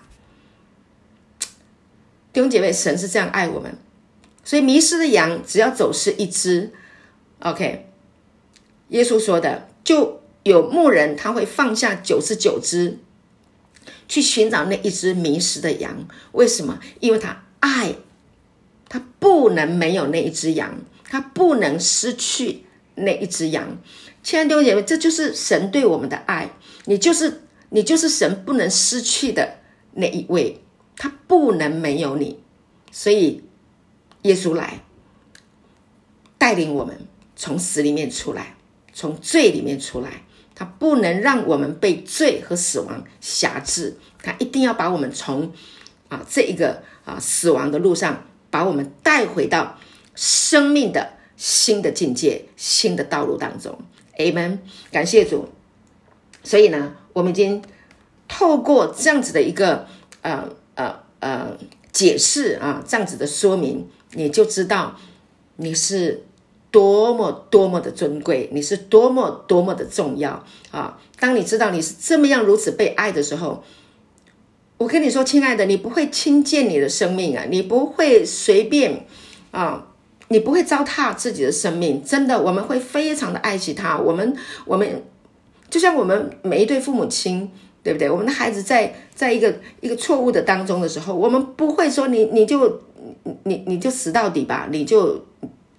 [2.32, 3.76] 弟兄姐妹，神是这样爱我们。
[4.44, 6.72] 所以迷失的羊只要走失一只
[7.40, 7.90] ，OK。
[8.88, 12.98] 耶稣说的，就有牧人他会放下九十九只，
[14.06, 16.06] 去寻找那一只迷失的羊。
[16.32, 16.78] 为什么？
[17.00, 17.40] 因为他。
[17.66, 17.94] 爱，
[18.90, 23.78] 他不能没有那一只羊，他不能失去那一只羊。
[24.22, 26.50] 亲爱的弟兄姐妹，这就是神对我们的爱。
[26.84, 29.60] 你就是你就是神不能失去的
[29.94, 30.60] 那一位，
[30.98, 32.38] 他不能没有你。
[32.92, 33.43] 所以
[34.24, 34.80] 耶稣来
[36.36, 38.56] 带领我们从死里面出来，
[38.92, 40.24] 从罪里面出来。
[40.54, 45.52] 他不能让我们被罪和死亡辖制，他一定要把我们从
[46.08, 46.82] 啊这一个。
[47.04, 49.78] 啊，死亡的路上，把我们带回到
[50.14, 53.78] 生命的新的境界、新的道路当中。
[54.16, 54.58] a 们
[54.90, 55.50] 感谢主。
[56.42, 57.62] 所以呢，我们已经
[58.26, 59.86] 透过这样子的一个
[60.22, 61.58] 呃呃呃
[61.92, 64.96] 解释啊，这样子的说明，你就知道
[65.56, 66.24] 你是
[66.70, 70.98] 多么多么的尊贵，你是多么多么的重要啊！
[71.20, 73.62] 当你知道你是这么样如此被爱的时候。
[74.76, 79.06] 我跟你说，亲爱的，你不会轻贱你的生命啊，你不会随便
[79.52, 79.86] 啊，
[80.28, 82.02] 你不会糟蹋自己的生命。
[82.04, 83.96] 真的，我们会非常的爱惜他。
[83.96, 85.04] 我们，我们
[85.70, 87.48] 就像我们每一对父母亲，
[87.84, 88.10] 对不对？
[88.10, 92.82] 我们的孩子在在一个一个错误的当中的时候，我们不会说你你就
[93.44, 95.24] 你你就死到底吧，你就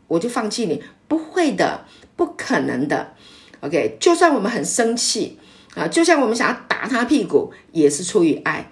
[0.07, 3.13] 我就放弃你，不会的，不可能的。
[3.61, 5.39] OK，就算我们很生气
[5.75, 8.69] 啊，就像我们想要打他屁股，也是出于爱。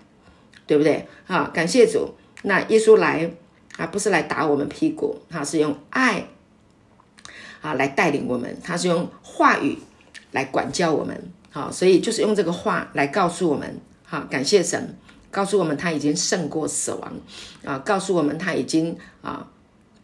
[0.66, 1.06] 对不对？
[1.28, 2.14] 啊，感谢主。
[2.44, 3.30] 那耶稣来
[3.78, 6.26] 啊，不是来打我们屁股，他是用爱
[7.60, 9.78] 啊来带领我们，他是用话语
[10.32, 11.32] 来管教我们。
[11.52, 14.98] 好，所以就是用这个话来告诉我们，好，感谢神，
[15.34, 17.14] 告诉我们他已经胜过死亡
[17.66, 19.50] 啊，告诉我们他已经啊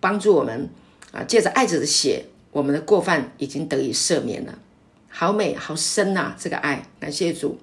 [0.01, 0.69] 帮助我们
[1.11, 4.57] 啊，借着爱子的血，我们的过犯已经得以赦免了。
[5.07, 7.59] 好美，好深呐，这个爱，感谢主。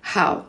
[0.00, 0.46] 好。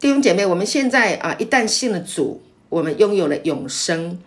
[0.00, 4.18] 弟兄姐妹，我们现在啊，一旦信了主，我们拥有了永生，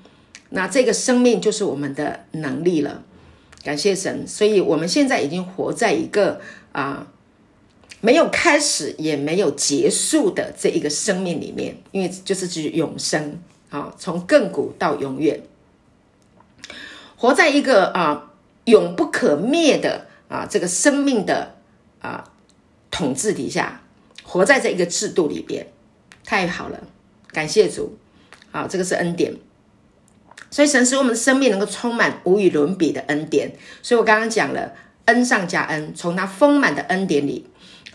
[0.50, 3.04] 那这个生命就是我们的能力了。
[3.64, 7.06] 感谢神，所以我们现在已经活在一个啊
[8.02, 15.42] 没有开始也没有结束的这一个生命里面，因为就是指永生啊，从亘古到永远，
[17.16, 18.32] 活在一个啊
[18.66, 21.56] 永不可灭的啊这个生命的
[22.02, 22.32] 啊
[22.92, 23.82] 统治底下。
[24.30, 25.66] 活在这一个制度里边，
[26.26, 26.78] 太好了，
[27.32, 27.98] 感谢主，
[28.52, 29.34] 啊，这个是恩典，
[30.52, 33.54] 所以神使我们的生命能够充满无与伦比的恩典。
[33.82, 34.74] 所以我刚刚讲了
[35.06, 37.48] 恩上加恩，从他丰满的恩典里，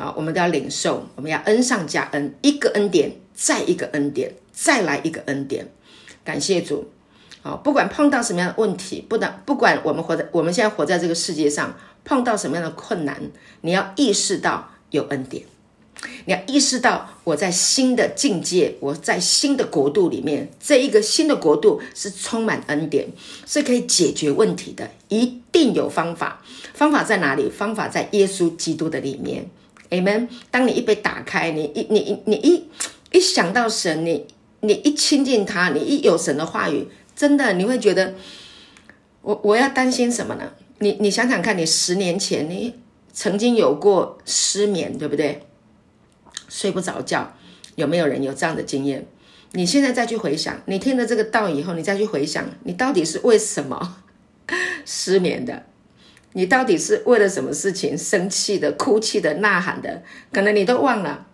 [0.02, 5.68] 啊，我们都要领受，我们要恩上加恩，一个恩典再一个恩典，再来一个恩典，
[6.24, 6.90] 感谢主，
[7.40, 15.44] 好，不管碰到什么样的问题，不但不管我们活在我们现在活在这个世界上，碰到什么样的困难，你要意识到有恩典。
[16.24, 23.06] 你要意识到，我在新的境界，我在新的国度里面，这一个新的国度是充满恩典，
[23.46, 26.42] 是可以解决问题的，一定有方法。
[26.74, 27.48] 方法在哪里？
[27.48, 29.48] 方法在耶稣基督的里面。
[29.92, 30.28] Amen。
[30.50, 32.68] 当你一被打开，你一你你你一
[33.12, 34.26] 一想到神，你
[34.60, 38.14] 你一亲近他，你一有神的话语，真的你会觉得，
[39.20, 40.50] 我我要担心什么呢？
[40.78, 42.74] 你你想想看，你十年前你
[43.12, 45.42] 曾经有过失眠，对不对？
[46.48, 47.36] 睡不着觉，
[47.76, 49.06] 有没有人有这样的经验？
[49.52, 53.98] 你现在再去回想，你听了这个道以后，你再去回想，你到底是为什么
[54.86, 55.66] 失眠的？
[56.32, 60.02] 你到底是为了什么事情生气的、哭泣的、呐喊的？
[60.32, 61.26] 可能你都忘了，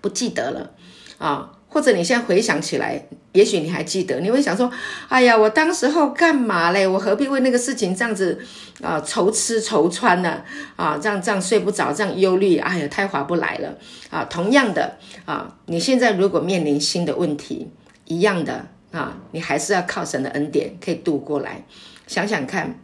[0.00, 0.70] 不记得了
[1.18, 1.50] 啊。
[1.68, 4.70] 或者你现在回想起来，也许你还记得，你会想说
[5.10, 6.86] ：“哎呀，我当时候干嘛嘞？
[6.86, 8.38] 我何必为那个事情这样子
[8.80, 10.40] 啊愁吃愁穿呢？
[10.76, 13.76] 啊，这样这样睡不着，这样忧虑，哎呀，太划不来了
[14.08, 17.68] 啊！”同样的啊，你现在如果面临新的问题，
[18.04, 21.64] 一样的啊，你还是要靠神的恩典可以度过来。
[22.06, 22.78] 想想看，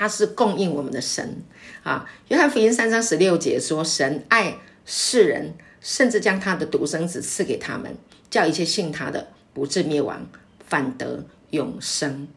[0.00, 1.42] 他是供应我们的神
[1.82, 2.08] 啊。
[2.28, 7.96] 约翰福音三章十六节说：“神爱世人。”甚至将他的独生子赐给他们，
[8.28, 10.26] 叫一切信他的不至灭亡，
[10.66, 12.28] 反得永生，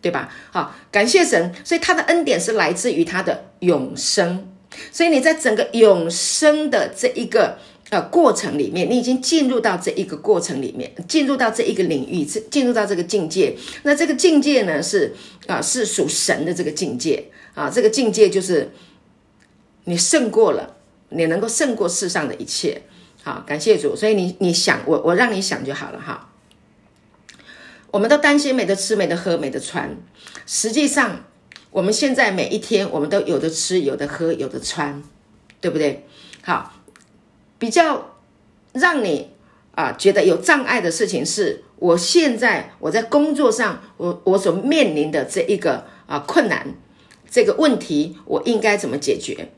[0.00, 0.32] 对吧？
[0.52, 4.52] 好，感谢神，所以他的恩典是来自于他的永生。
[4.92, 7.58] 所以你在整个永生的这一个
[7.90, 13.56] 呃过程里面，你已经进入到这一个过程里面，进入到这一个领域，进入到这个境界。
[13.82, 15.14] 那这个境界呢，是
[15.46, 18.70] 啊、是属神的这个境界啊，这个境界就是
[19.84, 20.76] 你胜过了。
[21.10, 22.82] 你能够胜过世上的一切，
[23.22, 23.96] 好，感谢主。
[23.96, 26.28] 所以你你想我我让你想就好了哈。
[27.90, 29.96] 我们都担心没得吃、没得喝、没得穿，
[30.44, 31.24] 实际上
[31.70, 35.02] 我们现在每一天我们都有的吃、有的喝、有的穿，
[35.62, 36.06] 对不对？
[36.42, 36.74] 好，
[37.58, 38.16] 比较
[38.72, 39.30] 让你
[39.72, 46.74] 啊觉得有障碍的事情是，我现在我在工作上我我所面临的这一个啊困难，
[47.30, 49.48] 这个问题我应该怎么解决？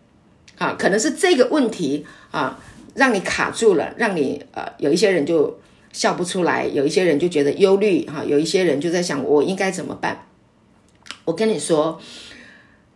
[0.59, 2.61] 啊，可能是这个问题啊，
[2.95, 5.59] 让你卡住了，让你呃，有一些人就
[5.93, 10.27] 笑不出来，有一些人就觉得忧虑哈，有一些人就在想我应该怎么办？
[11.25, 11.99] 我跟你说，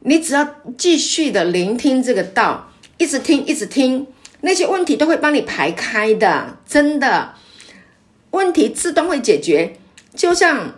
[0.01, 4.07] 你只要继续的聆听这个道，一直听，一直听，
[4.45, 7.35] 那些问题都会帮你排开的，真的，
[8.31, 9.77] 问题自动会解决。
[10.15, 10.75] 就像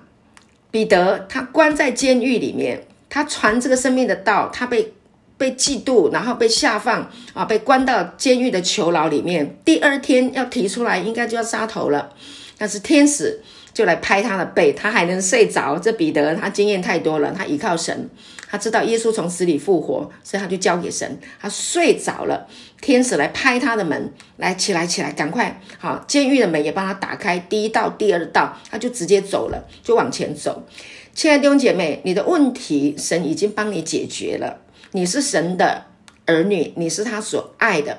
[0.71, 4.95] 彼得，他关在监狱里面，他传这个生命的道，他被。
[5.39, 9.59] 被嫉妒，然后被下放啊，被关到监狱的囚牢里面。
[9.67, 12.11] 第二天要提出来，应该就要杀头了。
[12.57, 13.43] 但是天使
[13.77, 15.79] 就来拍他的背，他还能睡着。
[15.79, 18.09] 这彼得他经验太多了，他依靠神，
[18.49, 21.21] 他知道耶稣从死里复活，所以他就交给神。
[21.39, 22.49] 他睡着了，
[22.81, 30.63] 天使来拍他的门，来起来起来，赶快好，监狱的门也帮他打开，第一道、第二道，他就直接走了，就往前走。
[31.13, 34.61] 亲爱的弟兄姐妹，你的问题神已经帮你解决了，
[34.93, 35.85] 你是神的
[36.25, 37.99] 儿女，你是他所爱的，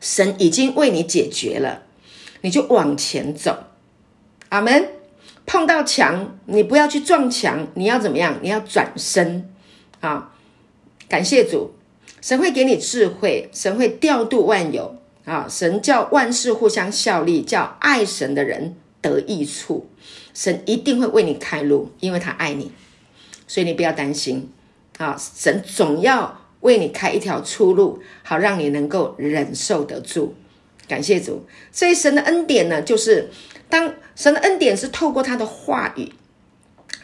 [0.00, 1.82] 神已经为你解决了。
[2.40, 3.64] 你就往前走，
[4.50, 4.88] 阿门。
[5.46, 8.38] 碰到墙，你不要去撞墙，你要怎么样？
[8.40, 9.50] 你要转身
[9.98, 10.32] 啊！
[11.08, 11.72] 感谢主，
[12.20, 15.46] 神会给你智慧，神会调度万有啊！
[15.50, 19.90] 神叫万事互相效力，叫爱神的人得益处。
[20.32, 22.70] 神一定会为你开路，因为他爱你，
[23.48, 24.52] 所以你不要担心
[24.98, 25.16] 啊！
[25.18, 30.36] 神总要为你开一条出路，好让你能够忍受得住。
[30.86, 33.30] 感谢主，所以神的恩典呢，就是
[33.68, 36.12] 当神的恩典是透过他的话语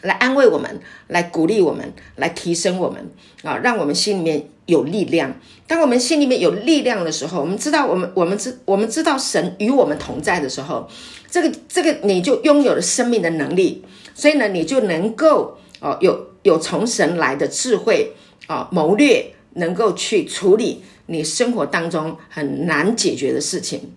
[0.03, 3.09] 来安慰我们，来鼓励我们，来提升我们
[3.41, 5.33] 啊，让我们心里面有力量。
[5.65, 10.87] 当我们心里面有力量的时候，我们知道我们我们知我们知道神与我们同在的时候，
[11.31, 13.83] 这个这个你就拥有了生命的能力。
[14.13, 18.13] 所以呢，你就能够哦有有从神来的智慧
[18.45, 20.83] 啊谋略，能够去处理。
[21.07, 23.93] 你生活当中很难解决的事情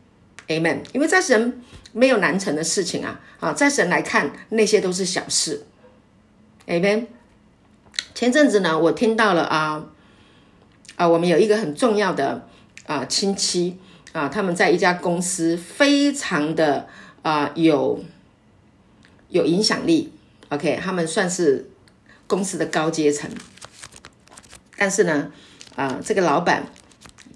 [0.49, 0.79] ，Amen。
[0.95, 1.61] 因为在神
[1.93, 5.65] 没有难成的事情啊，啊，在神来看那些都是小事
[6.67, 7.07] ，Amen。
[8.15, 9.87] 前阵子呢，我听到了啊
[10.97, 12.47] 啊，我们有一个很重要的
[12.87, 13.79] 啊亲戚
[14.13, 16.89] 啊，他们在一家公司非常的
[17.23, 18.05] 啊有
[19.29, 20.13] 有影响力
[20.49, 21.71] ，OK，他们算是
[22.27, 23.31] 公司的高阶层，
[24.77, 25.33] 但是呢，
[25.77, 26.67] 啊，这个老板。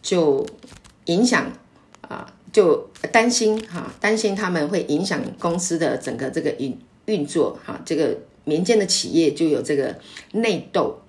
[0.04, 0.46] 就
[1.06, 1.50] 影响
[2.02, 7.80] 啊，就担心哈，担心他们会影响公司的整个这个运运作哈。
[7.84, 9.98] 这个民间的企业就有这个
[10.34, 11.00] 内斗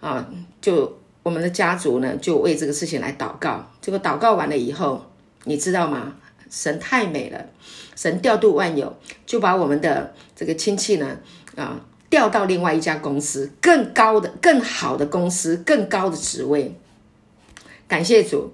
[0.00, 3.68] 啊，就我们的家族呢，就为这个事情来祷告。
[3.80, 5.04] 结果祷告完了以后，
[5.44, 6.14] 你知道吗？
[6.48, 7.44] 神太美了，
[7.96, 11.18] 神调度万有，就把我们的这个亲戚呢
[11.56, 16.74] 啊调到另外一家公司，更高的、更好的公司，更高的职位。
[17.88, 18.52] 感谢主，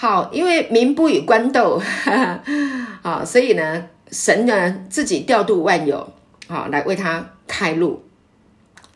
[0.00, 1.82] 好，因为民不与官斗，
[3.02, 6.12] 啊，所以呢，神呢自己调度万有，
[6.46, 8.00] 啊，来为他开路，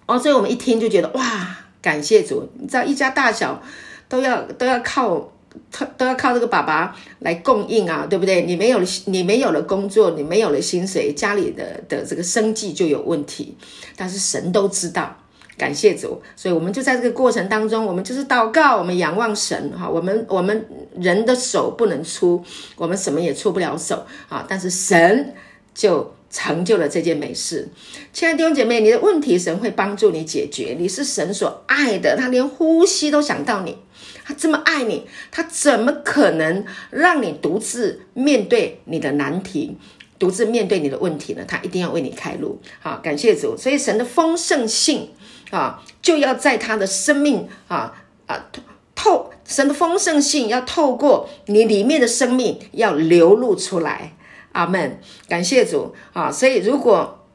[0.07, 3.61] 哦，所以我们一听就觉得哇，感谢主，你知道一家大小
[4.09, 5.33] 都要都要靠
[5.73, 8.43] 他都要靠这个爸爸来供应啊，对不对？
[8.43, 13.57] 你没有你没有了工作，你没有了薪水，家里的的这个生计就有问题，
[13.97, 15.17] 但是神都知道。
[15.59, 19.89] 感谢主，所以我们就在这个过程当中，我们就是祷告，我们仰望神哈。
[19.89, 20.67] 我们我们
[20.99, 22.43] 人的手不能出，
[22.75, 24.45] 我们什么也出不了手啊。
[24.49, 25.35] 但是神
[25.75, 27.69] 就成就了这件美事。
[28.13, 30.75] 亲爱的弟兄姐妹，你的问题神会帮助你解决。
[30.79, 33.77] 你是神所爱的，他连呼吸都想到你，
[34.25, 39.77] 他这么爱你，他怎么可能让你独自面对你的难题，
[40.19, 41.45] 独自面对你的问题呢？
[41.47, 42.59] 他一定要为你开路。
[42.81, 43.55] 好，感谢主。
[43.57, 45.11] 所以神的丰盛性。
[45.53, 47.95] 啊，就要在他的生命啊
[48.27, 48.51] 啊
[48.95, 54.15] 透神的丰盛性要透过你里面的生命要流露出来，
[54.53, 54.99] 阿门。
[55.29, 56.33] 感谢主啊！
[56.33, 57.27] 所以如果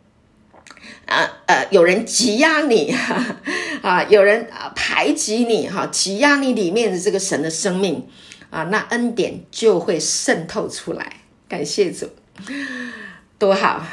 [1.05, 3.23] 啊呃有人挤压你哈
[3.83, 8.07] 啊，有人啊排挤你哈，挤压你里面的这个神的生命
[8.49, 11.21] 啊，那恩典就会渗透出来。
[11.47, 12.09] 感谢主，
[13.37, 13.85] 多好。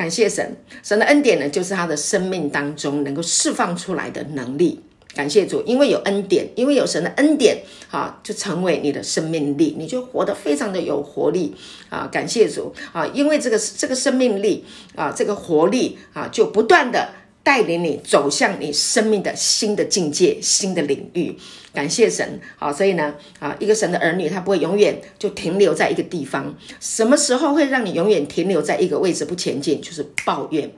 [0.00, 4.80] 感谢神，神的恩典呢，就是他的生命当中能够释放出来的能力。
[5.14, 7.58] 感谢主，因为有恩典，因为有神的恩典，
[7.90, 11.54] 啊，就成为你的生命力，你就活得非常的有活力
[11.90, 12.08] 啊！
[12.10, 17.10] 感谢主啊，因为这个这个生命力啊，这个活力啊，就不断的。
[17.42, 21.36] 带领你走向你生命的新的境界、新的领域。
[21.72, 26.52] 感谢神，好，所以呢，啊，一个神的儿女，他不会永远就停留在一个地方。
[26.80, 29.80] 什么时候会让你永远停留在一个位置不前进？
[29.80, 30.70] 就是抱怨，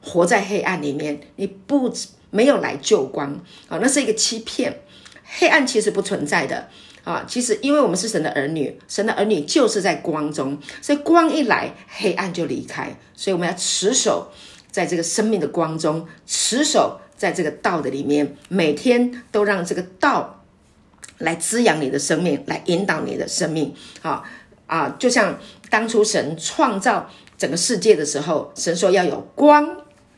[0.00, 1.92] 活在黑暗里面，你不
[2.30, 3.32] 没有来救光
[3.68, 4.80] 啊，那是一个欺骗。
[5.24, 6.68] 黑暗其实不存在的
[7.02, 12.96] 啊，其实因为我们是神的儿女，神的儿女就是在光中，所以光一来，黑暗就离开。
[13.14, 14.30] 所以我们要持守。
[14.74, 20.42] 在这个生命的光中，持守在这个道的里面，每天都让这个道
[21.18, 23.72] 来滋养你的生命，来引导你的生命。
[24.02, 24.24] 好
[24.66, 25.38] 啊，就像
[25.70, 27.08] 当初神创造
[27.38, 29.64] 整个世界的时候，神说要有光，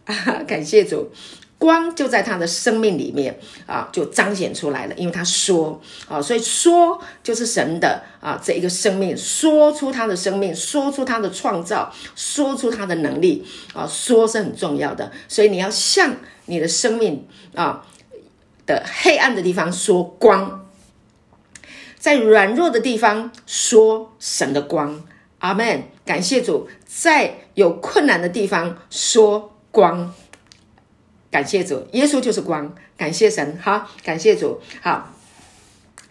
[0.07, 0.15] 啊，
[0.47, 1.11] 感谢主，
[1.67, 4.95] 光就在他的生命里面啊，就彰显出来了。
[4.95, 13.45] 因为他说啊，所以说就是神的啊这一个生命，说出他的生命，说出他的创造，说出他的能力
[13.75, 15.11] 啊，说是很重要的。
[15.27, 16.15] 所以你要向
[16.45, 17.85] 你的生命啊
[18.65, 20.65] 的黑暗的地方说光，
[21.99, 25.05] 在软弱的地方说神的光。
[25.41, 30.15] 阿门，感谢主，在有困难的地方说光。
[31.37, 32.75] 感谢主，耶稣就是光。
[32.97, 35.13] 感谢神，好，感谢主，好。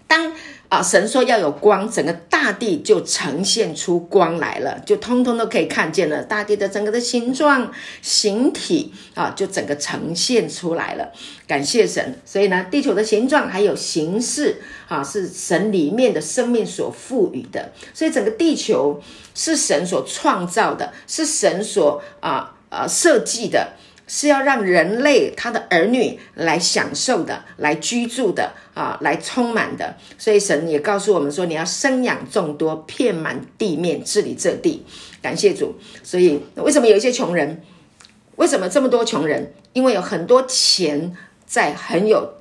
[0.06, 0.32] 当
[0.70, 6.22] 啊，神说要有光，整个大地就呈现出光来了，就通通都可以看见了。
[6.22, 7.72] 大地的整个的形状、
[8.04, 11.12] 形体啊，就整个呈现出来了。
[11.48, 17.72] 感谢神，所以呢，地球的形状还有形式啊，是神里面的生命所赋予的。
[17.96, 19.02] 所以整个地球
[19.34, 23.74] 是神所创造的，是神所啊啊设计的。
[24.08, 29.98] 是要让人类他的儿女来享受的，来居住的啊，来充满的。
[30.18, 34.86] 所以神也告诉我们说，你要生养众多，遍满地面，治理这地。
[35.22, 35.76] 感谢主。
[36.04, 37.64] 所以为什么有一些穷人？
[38.36, 39.54] 为什么这么多穷人？
[39.74, 42.36] 因为有很多钱在很有，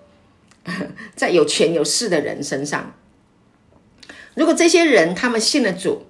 [1.17, 2.95] 在有权有势的人身上。
[4.35, 6.07] 如果这些人他们信了主，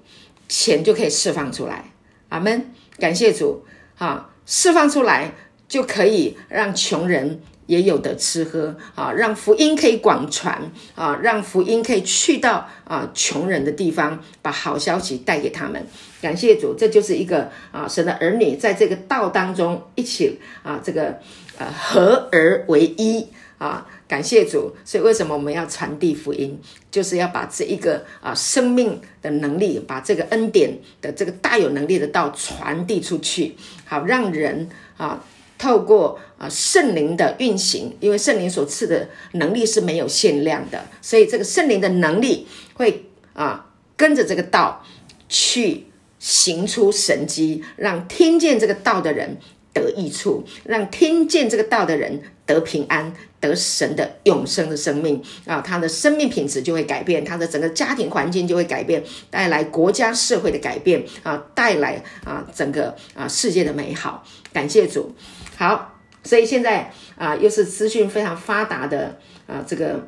[0.48, 1.92] 钱就可以释放出来。
[2.30, 2.72] 阿门。
[2.98, 3.64] 感谢主。
[3.98, 5.32] 啊，释放出来。
[5.74, 15.84] 就可以让穷人也有得吃喝啊，让福音可以广传啊，让福音可以去到啊穷人的地方，把好消息带给他们。
[16.22, 21.18] 感谢主，这就是一个啊神的儿女在这个道当中一起啊这个
[21.58, 23.26] 呃合而为一
[23.58, 23.84] 啊。
[24.06, 26.56] 感谢主，所以为什么我们要传递福音？
[26.88, 35.24] 就是要把这一个啊生命的能力，把这个恩典的这个大有能力的道传递出去，好让人啊。
[35.58, 44.84] 透过啊圣灵的运行，因为圣灵所赐的能力是没有限量的，所以这个圣灵的能力会啊跟着这个道
[45.28, 45.86] 去
[46.18, 49.38] 行出神迹，让听见这个道的人
[49.72, 64.26] 得益处，让听见这个道的人得平安，得神的永生的生命啊，他的生命品质就会改变，他的整个家庭环境就会改变，带来国家社会的改变啊，带来啊整个啊世界的美好。
[64.52, 65.14] 感谢主。
[65.56, 70.06] 好，所以现在啊，又是资讯非常发达的啊这个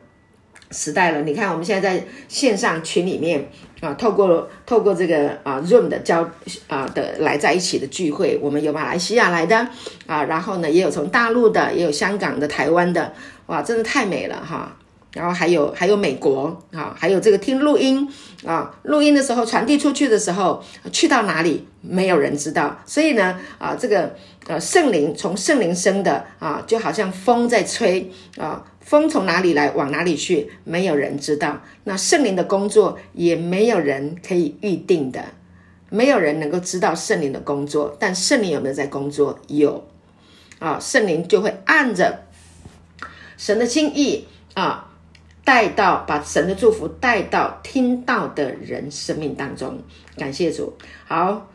[0.70, 1.22] 时代了。
[1.22, 3.48] 你看，我们现在在线上群里面
[3.80, 6.28] 啊，透过透过这个啊 room 的交
[6.66, 9.56] 啊的来在一起的聚会，我们有马来西亚来的
[10.06, 13.12] 啊，然后呢，也有从大陆的，也有香港的、台湾的，
[13.46, 14.76] 哇，真的太美了哈。
[15.12, 18.06] 然后还有还有美国啊，还有这个听录音
[18.44, 22.78] 啊，录音的时候传递出去的时候，去到哪里没有人知道。
[22.84, 24.14] 所以呢啊，这个
[24.46, 31.62] 呃圣灵从圣灵生的啊，就好像风在吹啊，风从哪里来往哪里去，没有人知道。
[31.84, 35.24] 那圣灵的工作也没有人可以预定的，
[35.88, 37.96] 没有人能够知道圣灵的工作。
[37.98, 39.38] 但圣灵有没有在工作？
[39.48, 39.82] 有
[40.58, 42.24] 啊，圣灵就会按着
[43.38, 44.85] 神的心意啊。
[45.46, 49.78] 带到把神的祝福带到听到的人生命当中，
[50.16, 50.76] 感谢主，
[51.06, 51.48] 好，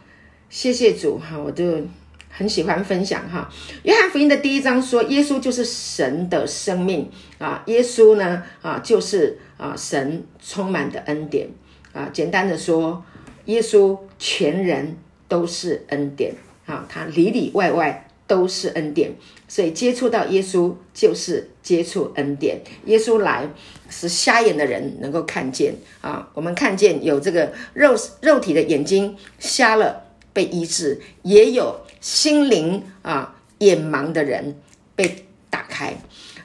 [0.50, 1.20] 谢谢主。
[1.20, 1.82] 哈，我就
[2.30, 3.50] 很喜欢分享哈。
[3.84, 7.12] 约翰福音的第一章说，耶稣就是神的生命。
[7.38, 11.50] 啊，耶稣呢啊就是啊神充满的恩典。
[11.92, 13.04] 啊，简单的说，
[13.44, 14.96] 耶稣全人
[15.28, 16.34] 都是恩典。
[16.66, 18.08] 啊，他里里外外。
[18.28, 19.14] 都是恩典，
[19.52, 22.62] 所以接触到耶稣就是接触恩典。
[22.86, 23.50] 耶稣来
[23.90, 34.58] 使瞎眼的人能够看见啊，我们看见有这个肉肉体的眼睛瞎了被医治，也有心灵啊眼盲的人
[34.96, 35.98] 被打开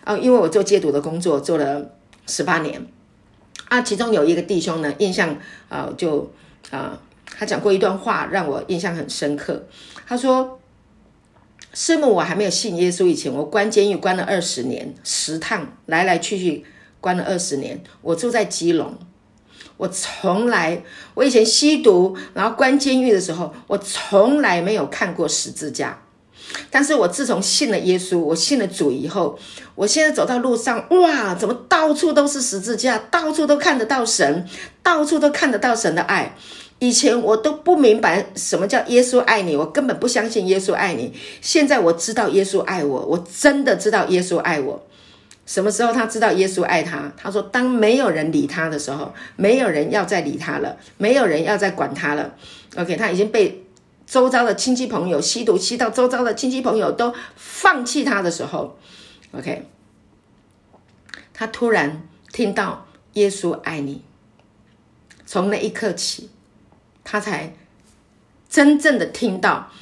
[0.03, 0.19] 啊。
[0.19, 1.93] 因为我做戒毒的工作做了
[2.27, 2.85] 十八年
[3.69, 5.39] 啊，其中有一个弟兄呢，印象
[5.69, 6.29] 啊就
[6.73, 9.65] 啊，他讲过一段话让我印象很深刻，
[10.09, 10.59] 他说。
[11.79, 16.64] 师母，我还没有信耶稣以前，我关监狱关了二十年，十趟来来去去
[17.03, 17.85] 关了二十年。
[18.01, 18.97] 我住在基隆，
[19.77, 26.01] 我从来，我以前吸毒，然后关监狱的时候，我从来没有看过十字架。
[26.70, 29.38] 但是我自从信了耶稣，我信了主以后，
[29.74, 34.47] 我现在走到路上，哇，怎么到处都是十字架，到处都看得到神，
[34.82, 36.34] 到处都看得到神的爱。
[36.78, 41.12] 以前我都不明白什么叫耶稣爱你，我根本不相信耶稣爱你。
[41.40, 44.86] 现在我知道耶稣爱我，我真的知道耶稣爱我。
[45.47, 47.11] 什么时候他知道耶稣爱他？
[47.16, 52.34] 他说，当没有人理他的时候，没有人要再理他了，没有人要再管他了。
[52.76, 53.64] OK，他已经被
[54.07, 58.79] 周遭的亲戚朋友吸毒，吸到周遭的亲戚朋友都放弃他的时候
[59.33, 59.67] ，OK，
[61.35, 64.03] 他突然听到耶稣爱你，
[65.27, 66.31] 从那一刻起，
[67.03, 67.53] 他才
[68.49, 69.73] 真正的听到，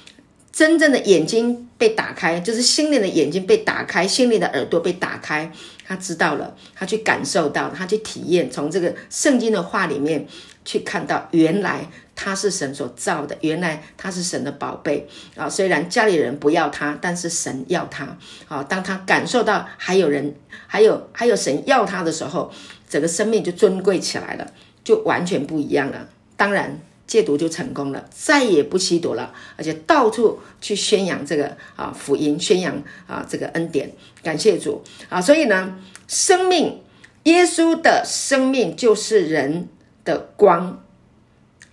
[0.51, 5.53] 真正的眼睛被打开，就是心灵的眼睛被打开，心灵的耳朵被打开，
[5.87, 10.27] 他知道了，他去感受到，他去体验，从这个圣经的话里面
[10.64, 11.91] 去看到，原来。
[12.16, 15.48] 他是神所造的，原来他是神的宝贝啊！
[15.48, 18.62] 虽然家里人不要他，但是神要他啊！
[18.62, 20.34] 当他感受到还有人，
[20.66, 22.52] 还有还有神要他的时候，
[22.88, 24.52] 整个生命就尊贵起来了，
[24.84, 26.08] 就完全不一样了。
[26.36, 33.90] 当然戒毒就成功了，再也不吸毒了，而且到处去宣扬这个啊福音，宣扬啊这个恩典，
[34.22, 35.20] 感谢主啊！
[35.20, 36.80] 所以呢，生命，
[37.24, 39.68] 耶稣的生命就是人
[40.04, 40.84] 的光。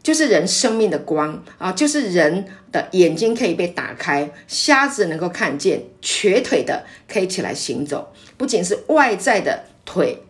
[0.03, 1.71] 就是人生命的光啊！
[1.71, 8.11] 就是人的眼睛可以被打开，瞎子能够看见，瘸腿的可以起来行走。
[8.35, 10.23] 不仅是外在的腿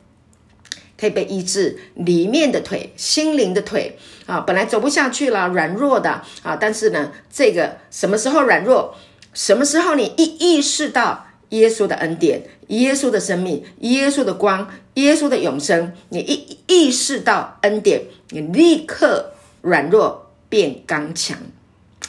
[0.99, 8.93] 可以被医治，里面的腿、心灵的腿啊，本来走不下去了，软弱的啊，但是呢，这个什么时候软弱？
[9.33, 18.01] 什么时候你一意识到耶稣的恩典、耶稣的生命、耶稣的光、耶稣的永生，你一意识到恩典，
[18.31, 19.31] 你立刻。
[19.61, 21.37] 软弱变刚强，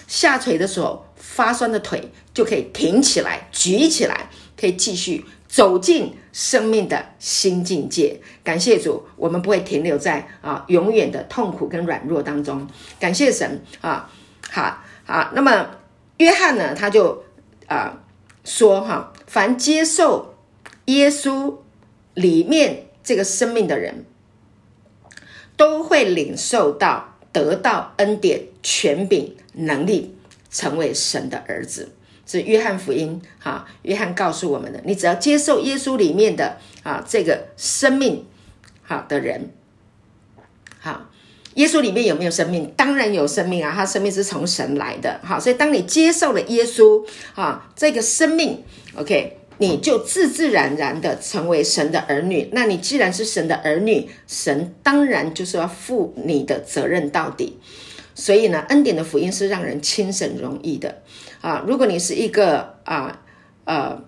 [0.07, 8.21] 下垂的时候、发酸的腿就可以挺起来、举起来，可以继续走进生命的新境界。
[8.43, 12.67] 感谢主，我们不会停留在啊永远的痛苦跟软弱当中。
[12.99, 14.11] 感谢神啊，
[14.51, 15.31] 好好。
[15.35, 15.71] 那么
[16.17, 17.23] 约翰呢，他就
[17.67, 18.03] 啊
[18.45, 20.35] 说哈，凡接受
[20.87, 21.59] 耶稣
[22.15, 24.05] 里面这个生命的人，
[25.57, 27.12] 都会领受到。
[27.33, 30.15] 得到恩典、权柄、能力，
[30.51, 31.93] 成为神的儿子，
[32.27, 33.67] 是约翰福音哈。
[33.83, 38.27] 约翰告诉我们的，你只要接受耶稣里面的啊这个生命
[38.83, 39.51] 好的人，
[40.79, 41.09] 好，
[41.55, 42.73] 耶稣里面有没有生命？
[42.77, 47.05] 当然有生命啊，他生命是从神来的，好，所以当你接受了耶稣
[47.35, 48.63] 啊这个生命
[48.97, 49.39] ，OK。
[49.59, 52.49] 你就自自然然的成为神的儿女。
[52.53, 57.59] 那你既然是神的儿女，神当然就是要负你的责任到底。
[58.15, 61.03] 所以呢，恩典的福音是让人轻省容易的
[61.41, 61.65] 啊。
[61.67, 63.23] 如果你是一个啊
[63.65, 64.05] 呃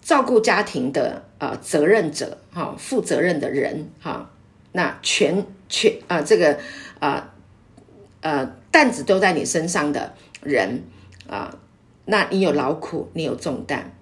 [0.00, 4.30] 照顾家庭的啊责任者哈，负责任的人哈，
[4.72, 6.58] 那全全啊这个
[7.00, 7.32] 啊
[8.20, 10.84] 呃担子都在你身上的人
[11.28, 11.56] 啊，
[12.04, 13.92] 那你有劳苦，你有重担。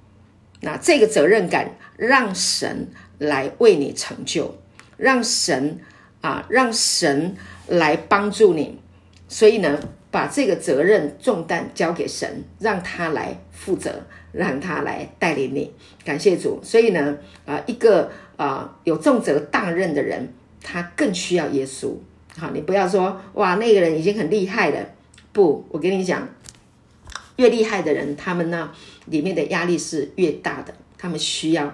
[0.61, 2.89] 那这个责任感，让神
[3.19, 4.55] 来为你成就，
[4.97, 5.79] 让神
[6.21, 7.35] 啊，让神
[7.67, 8.79] 来帮助你。
[9.27, 9.81] 所以呢，
[10.11, 14.03] 把这个责任重担交给神，让他来负责，
[14.33, 15.73] 让他来带领你。
[16.05, 16.61] 感谢主。
[16.63, 20.33] 所以呢，啊，一个啊有重责大任的人，
[20.63, 21.95] 他更需要耶稣。
[22.37, 24.87] 好，你不要说哇，那个人已经很厉害了。
[25.33, 26.29] 不，我跟你讲。
[27.41, 28.71] 越厉害的人，他们呢
[29.07, 31.65] 里面的压力是越大的，他们需要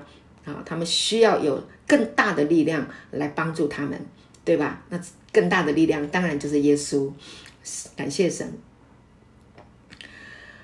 [0.44, 4.00] 啊，他们需要有更大的力量来帮助他们，
[4.44, 4.84] 对吧？
[4.90, 5.00] 那
[5.32, 7.10] 更大的力量当然就是耶稣，
[7.96, 8.48] 感谢神。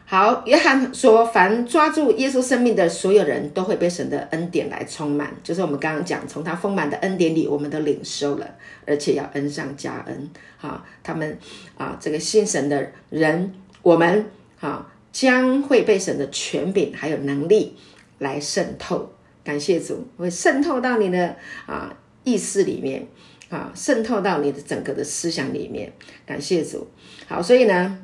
[0.05, 8.47] 好，约翰说，凡抓住耶稣生命的所有人都会被神的恩典来充满，就是我们刚刚讲，从他丰满的恩典里，我们都领受了，
[8.87, 10.31] 而且要恩上加恩。
[10.59, 11.37] 好，他们
[11.77, 14.27] 啊，这个信神的人，我们
[14.59, 14.92] 好。
[15.13, 17.77] 将会被神的权柄还有能力
[18.19, 19.13] 来渗透，
[19.45, 21.37] 感谢主，会渗透到你的
[21.67, 21.95] 啊
[22.25, 23.07] 意识里面
[23.51, 25.93] 啊，渗透到你的整个的思想里面，
[26.25, 26.87] 感谢主。
[27.29, 27.99] 好，所以呢，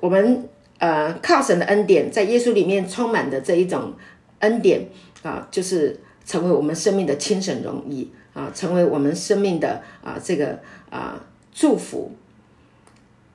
[0.00, 0.48] 我们
[0.78, 3.92] 呃靠神的恩典，在耶稣里面充满的这一种
[4.38, 4.88] 恩典
[5.22, 10.58] 啊，就是成为我们生命的轻省容易啊，成为我们生命的啊这个
[10.88, 11.22] 啊
[11.52, 12.10] 祝福。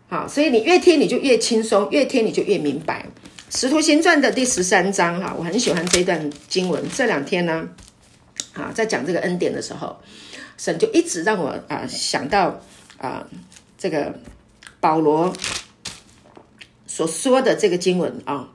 [0.10, 3.06] 好，所以你越听你就越轻松，越听你就越明白。
[3.52, 6.84] 使徒行传的第十三章，哈，我很喜欢这段经文。
[6.96, 7.70] 这两天呢，
[8.54, 9.98] 啊，在讲这个恩典的时候，
[10.58, 12.60] 神就一直让我啊想到
[12.98, 13.28] 啊
[13.78, 14.20] 这个
[14.80, 15.32] 保罗
[16.88, 18.50] 所说的这个经文啊，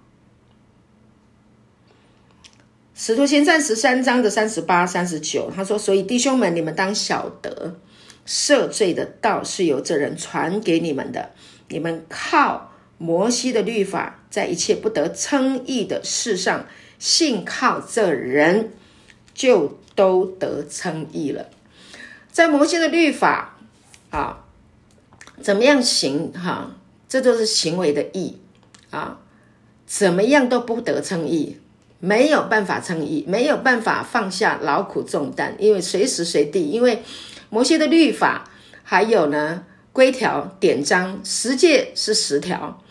[2.96, 7.76] 使徒行传十三章的三十八、三十九，他说：“所以弟兄们，你们当晓得。”
[8.26, 11.30] 赦罪的道是由这人传给你们的。
[11.68, 16.66] 你们靠摩西的律法，在一切不得称义的事上，
[16.98, 18.72] 信靠这人，
[19.32, 21.50] 就都得称义了。
[22.30, 23.58] 在摩西的律法
[24.10, 24.44] 啊，
[25.42, 26.76] 怎么样行哈？
[27.08, 28.38] 这就是行为的义
[28.90, 29.20] 啊，
[29.86, 31.58] 怎么样都不得称义，
[32.00, 37.02] 没有办法称义，没有办法放下劳苦重担，因为随时随地，因为
[37.54, 38.50] 摩西的律法，
[38.82, 42.82] 还有呢规条典章，十诫是十条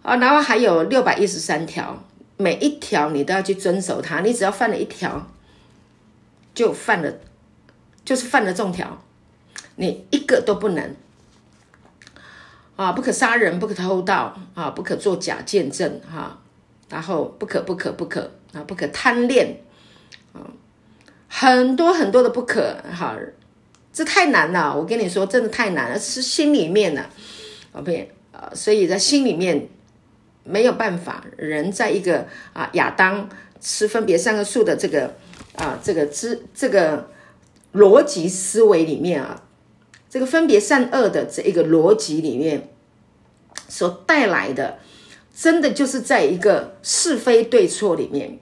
[0.00, 2.02] 啊，然后还有六百一十三条，
[2.38, 5.30] 每一条你都要去遵守它，你只要犯了一条，
[6.54, 7.12] 就犯了，
[8.02, 9.04] 就是犯了重条，
[9.76, 10.96] 你一个都不能。
[12.76, 16.38] 啊，不可杀人，不可偷盗，啊，不可作假见证，哈、啊，
[16.88, 19.60] 然后不可不可不可啊，不可贪恋，
[20.32, 20.40] 啊，
[21.28, 23.14] 很多很多的不可，哈、
[23.92, 27.04] 这太难了，我跟你说，真的太难了，是心里面的
[27.72, 29.68] ，OK，啊，所以在心里面
[30.44, 33.28] 没有办法，人在一个啊亚当
[33.60, 35.14] 吃分别善恶树的这个
[35.56, 37.10] 啊这个知这个
[37.74, 39.42] 逻辑思维里面啊。
[40.08, 42.68] 这个分别善恶的这一个逻辑里面，
[43.66, 44.78] 所带来的，
[45.34, 48.38] 真的就是在一个是非对错里面。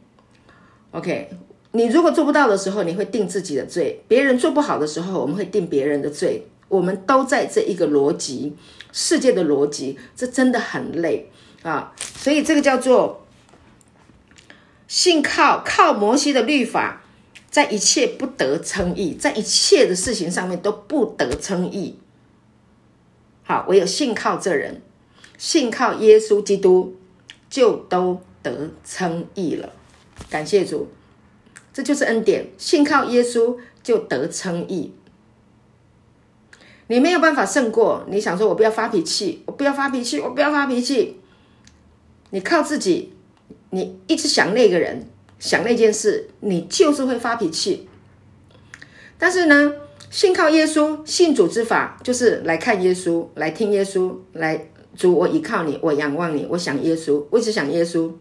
[0.90, 1.30] OK，
[1.72, 6.46] 你如果做不到的时候，你会定自己的罪；别人做不好的时候，我们会定别人的罪。
[6.68, 8.56] 我们都在这一个逻辑
[8.92, 11.30] 世界的逻辑，这真的很累
[11.62, 11.92] 啊！
[12.16, 13.26] 所以这个叫做
[14.86, 17.02] 信靠靠摩西的律法。
[17.50, 21.98] 在一切不得称义，在一切的事情上面都不得称义。
[23.42, 24.80] 好，唯有信靠这人，
[25.36, 26.94] 信靠耶稣基督，
[27.48, 29.72] 就都得称义了。
[30.28, 30.86] 感谢主，
[31.72, 32.46] 这就是恩典。
[32.58, 34.92] 信靠耶稣就得称义。
[36.88, 41.20] 你没有办法胜过，你想说我不要发脾气，我不要发脾气，我不要发脾气。
[42.30, 43.12] 你靠自己，
[43.70, 45.06] 你一直想那个人。
[45.38, 47.88] 想那件事，你就是会发脾气。
[49.16, 49.72] 但是呢，
[50.10, 58.12] 信靠耶稣，信主之法就是来看耶稣，来听耶稣，来主，我依靠你，我仰望你，我想耶稣，我一直想耶稣。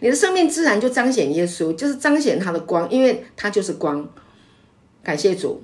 [0.00, 4.08] 你的生命自然就彰显耶稣，就是彰显他的光，因为他就是光。
[5.02, 5.62] 感谢主，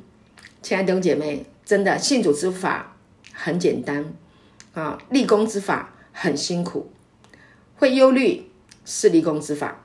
[0.63, 2.97] 亲爱的弟兄姐妹，真的信主之法
[3.33, 4.13] 很简单
[4.73, 6.91] 啊，立功之法很辛苦，
[7.77, 8.51] 会忧虑
[8.85, 9.85] 是立功之法。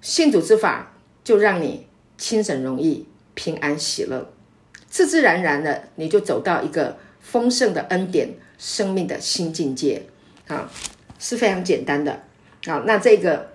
[0.00, 1.86] 信主之法，就让你
[2.18, 4.32] 轻省容易、平安喜乐，
[4.88, 10.02] 自自然然的你就走到一个丰盛的恩典、生命的新境界
[10.48, 10.70] 啊，
[11.18, 12.24] 是非常简单的
[12.66, 12.82] 啊。
[12.86, 13.50] 那这个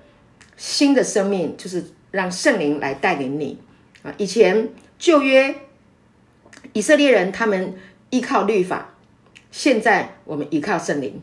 [0.58, 3.58] 新的生命就是让圣灵来带领你
[4.04, 4.14] 啊。
[4.18, 5.56] 以前旧约
[6.74, 7.76] 以色列人他们
[8.10, 8.96] 依靠律法，
[9.52, 11.22] 现在我们依靠圣灵，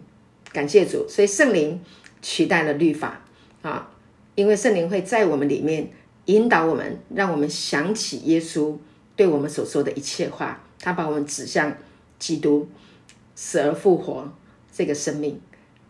[0.53, 1.81] 感谢主，所以圣灵
[2.21, 3.23] 取代了律法
[3.63, 3.91] 啊。
[4.35, 5.91] 因为圣灵会在我们里面
[6.25, 8.77] 引导我们，让我们想起耶稣
[9.15, 10.61] 对我们所说的一切话。
[10.81, 11.77] 他把我们指向
[12.19, 12.69] 基督
[13.37, 14.33] 死而复活
[14.73, 15.41] 这个生命，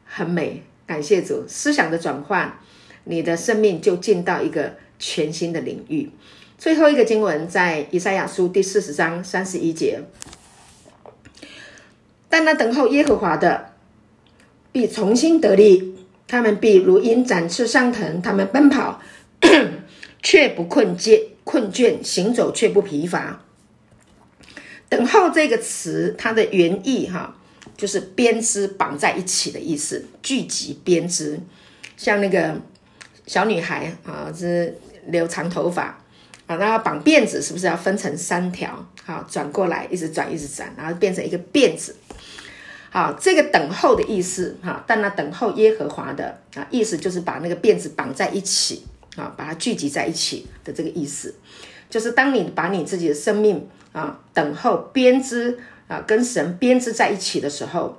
[0.05, 0.63] 很美。
[0.93, 2.59] 感谢主，思想的转换，
[3.05, 6.11] 你的生命就进到一个全新的领域。
[6.59, 10.03] 最后一个经文在以赛亚书第四十章三十一节：
[12.29, 13.73] 但那等候耶和华的，
[14.71, 15.97] 必重新得力。
[16.29, 19.01] 他们必如鹰展翅上腾，他们奔跑
[20.23, 23.41] 却不困倦，困倦行走却不疲乏。
[24.91, 27.39] 等候这个词，它的原意哈，
[27.83, 31.37] 就是编织绑在一起的意思，聚集编织。
[31.97, 32.55] 像那个
[33.27, 34.79] 小女孩啊，是
[35.09, 35.99] 留长头发
[36.47, 38.87] 啊，那要绑辫子，是不是要分成三条？
[39.05, 41.97] 好，转过来，一直转，一直转，然后变成一个辫子。
[42.91, 51.35] 好，这个等候的意思哈，但那等候耶和华的啊，意思就是把那个辫子绑在一起啊，把它聚集在一起的这个意思，
[51.91, 55.59] 就是当你把你自己的生命啊等候编织
[55.89, 57.99] 啊，跟神编织在一起的时候，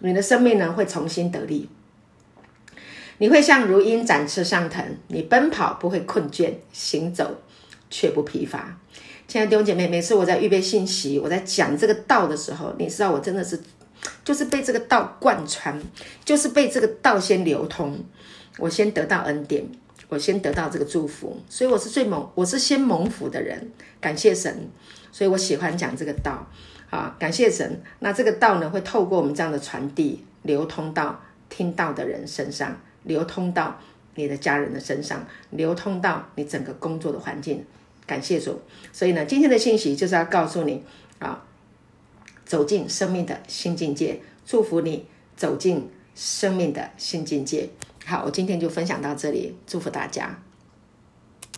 [0.00, 1.68] 你的生命呢会重新得力，
[3.18, 7.42] 你会像如鹰展翅上腾，你奔跑不会困倦，行走
[7.88, 8.78] 却不疲乏。
[9.28, 13.60] 亲爱的弟兄姐妹，每次我在预备信息，我在讲这个道的时候，你知道我真的是。
[14.24, 15.78] 就是被这个道贯穿，
[16.24, 18.02] 就是被这个道先流通，
[18.56, 19.62] 我先得到恩典，
[20.08, 23.70] 我先得到这个祝福，所以我是最蒙，我是先蒙福的人，
[24.00, 24.70] 感谢神，
[25.12, 26.50] 所以我喜欢讲这个道，
[26.90, 27.80] 啊，感谢神。
[28.00, 33.78] 那这个道呢，会透过我们这样的传递，流通到听到的人身上，流通到
[34.16, 37.64] 你的家人的身上，流通到你整个工作的环境，
[38.06, 38.60] 感谢主。
[38.92, 40.84] 所以呢，今天的信息就是要告诉你，
[41.18, 41.44] 啊。
[42.44, 47.70] 走进生命的新境界，祝福你走进生命的新境界。
[48.04, 50.36] 好，我今天就分享到这里，祝福大家。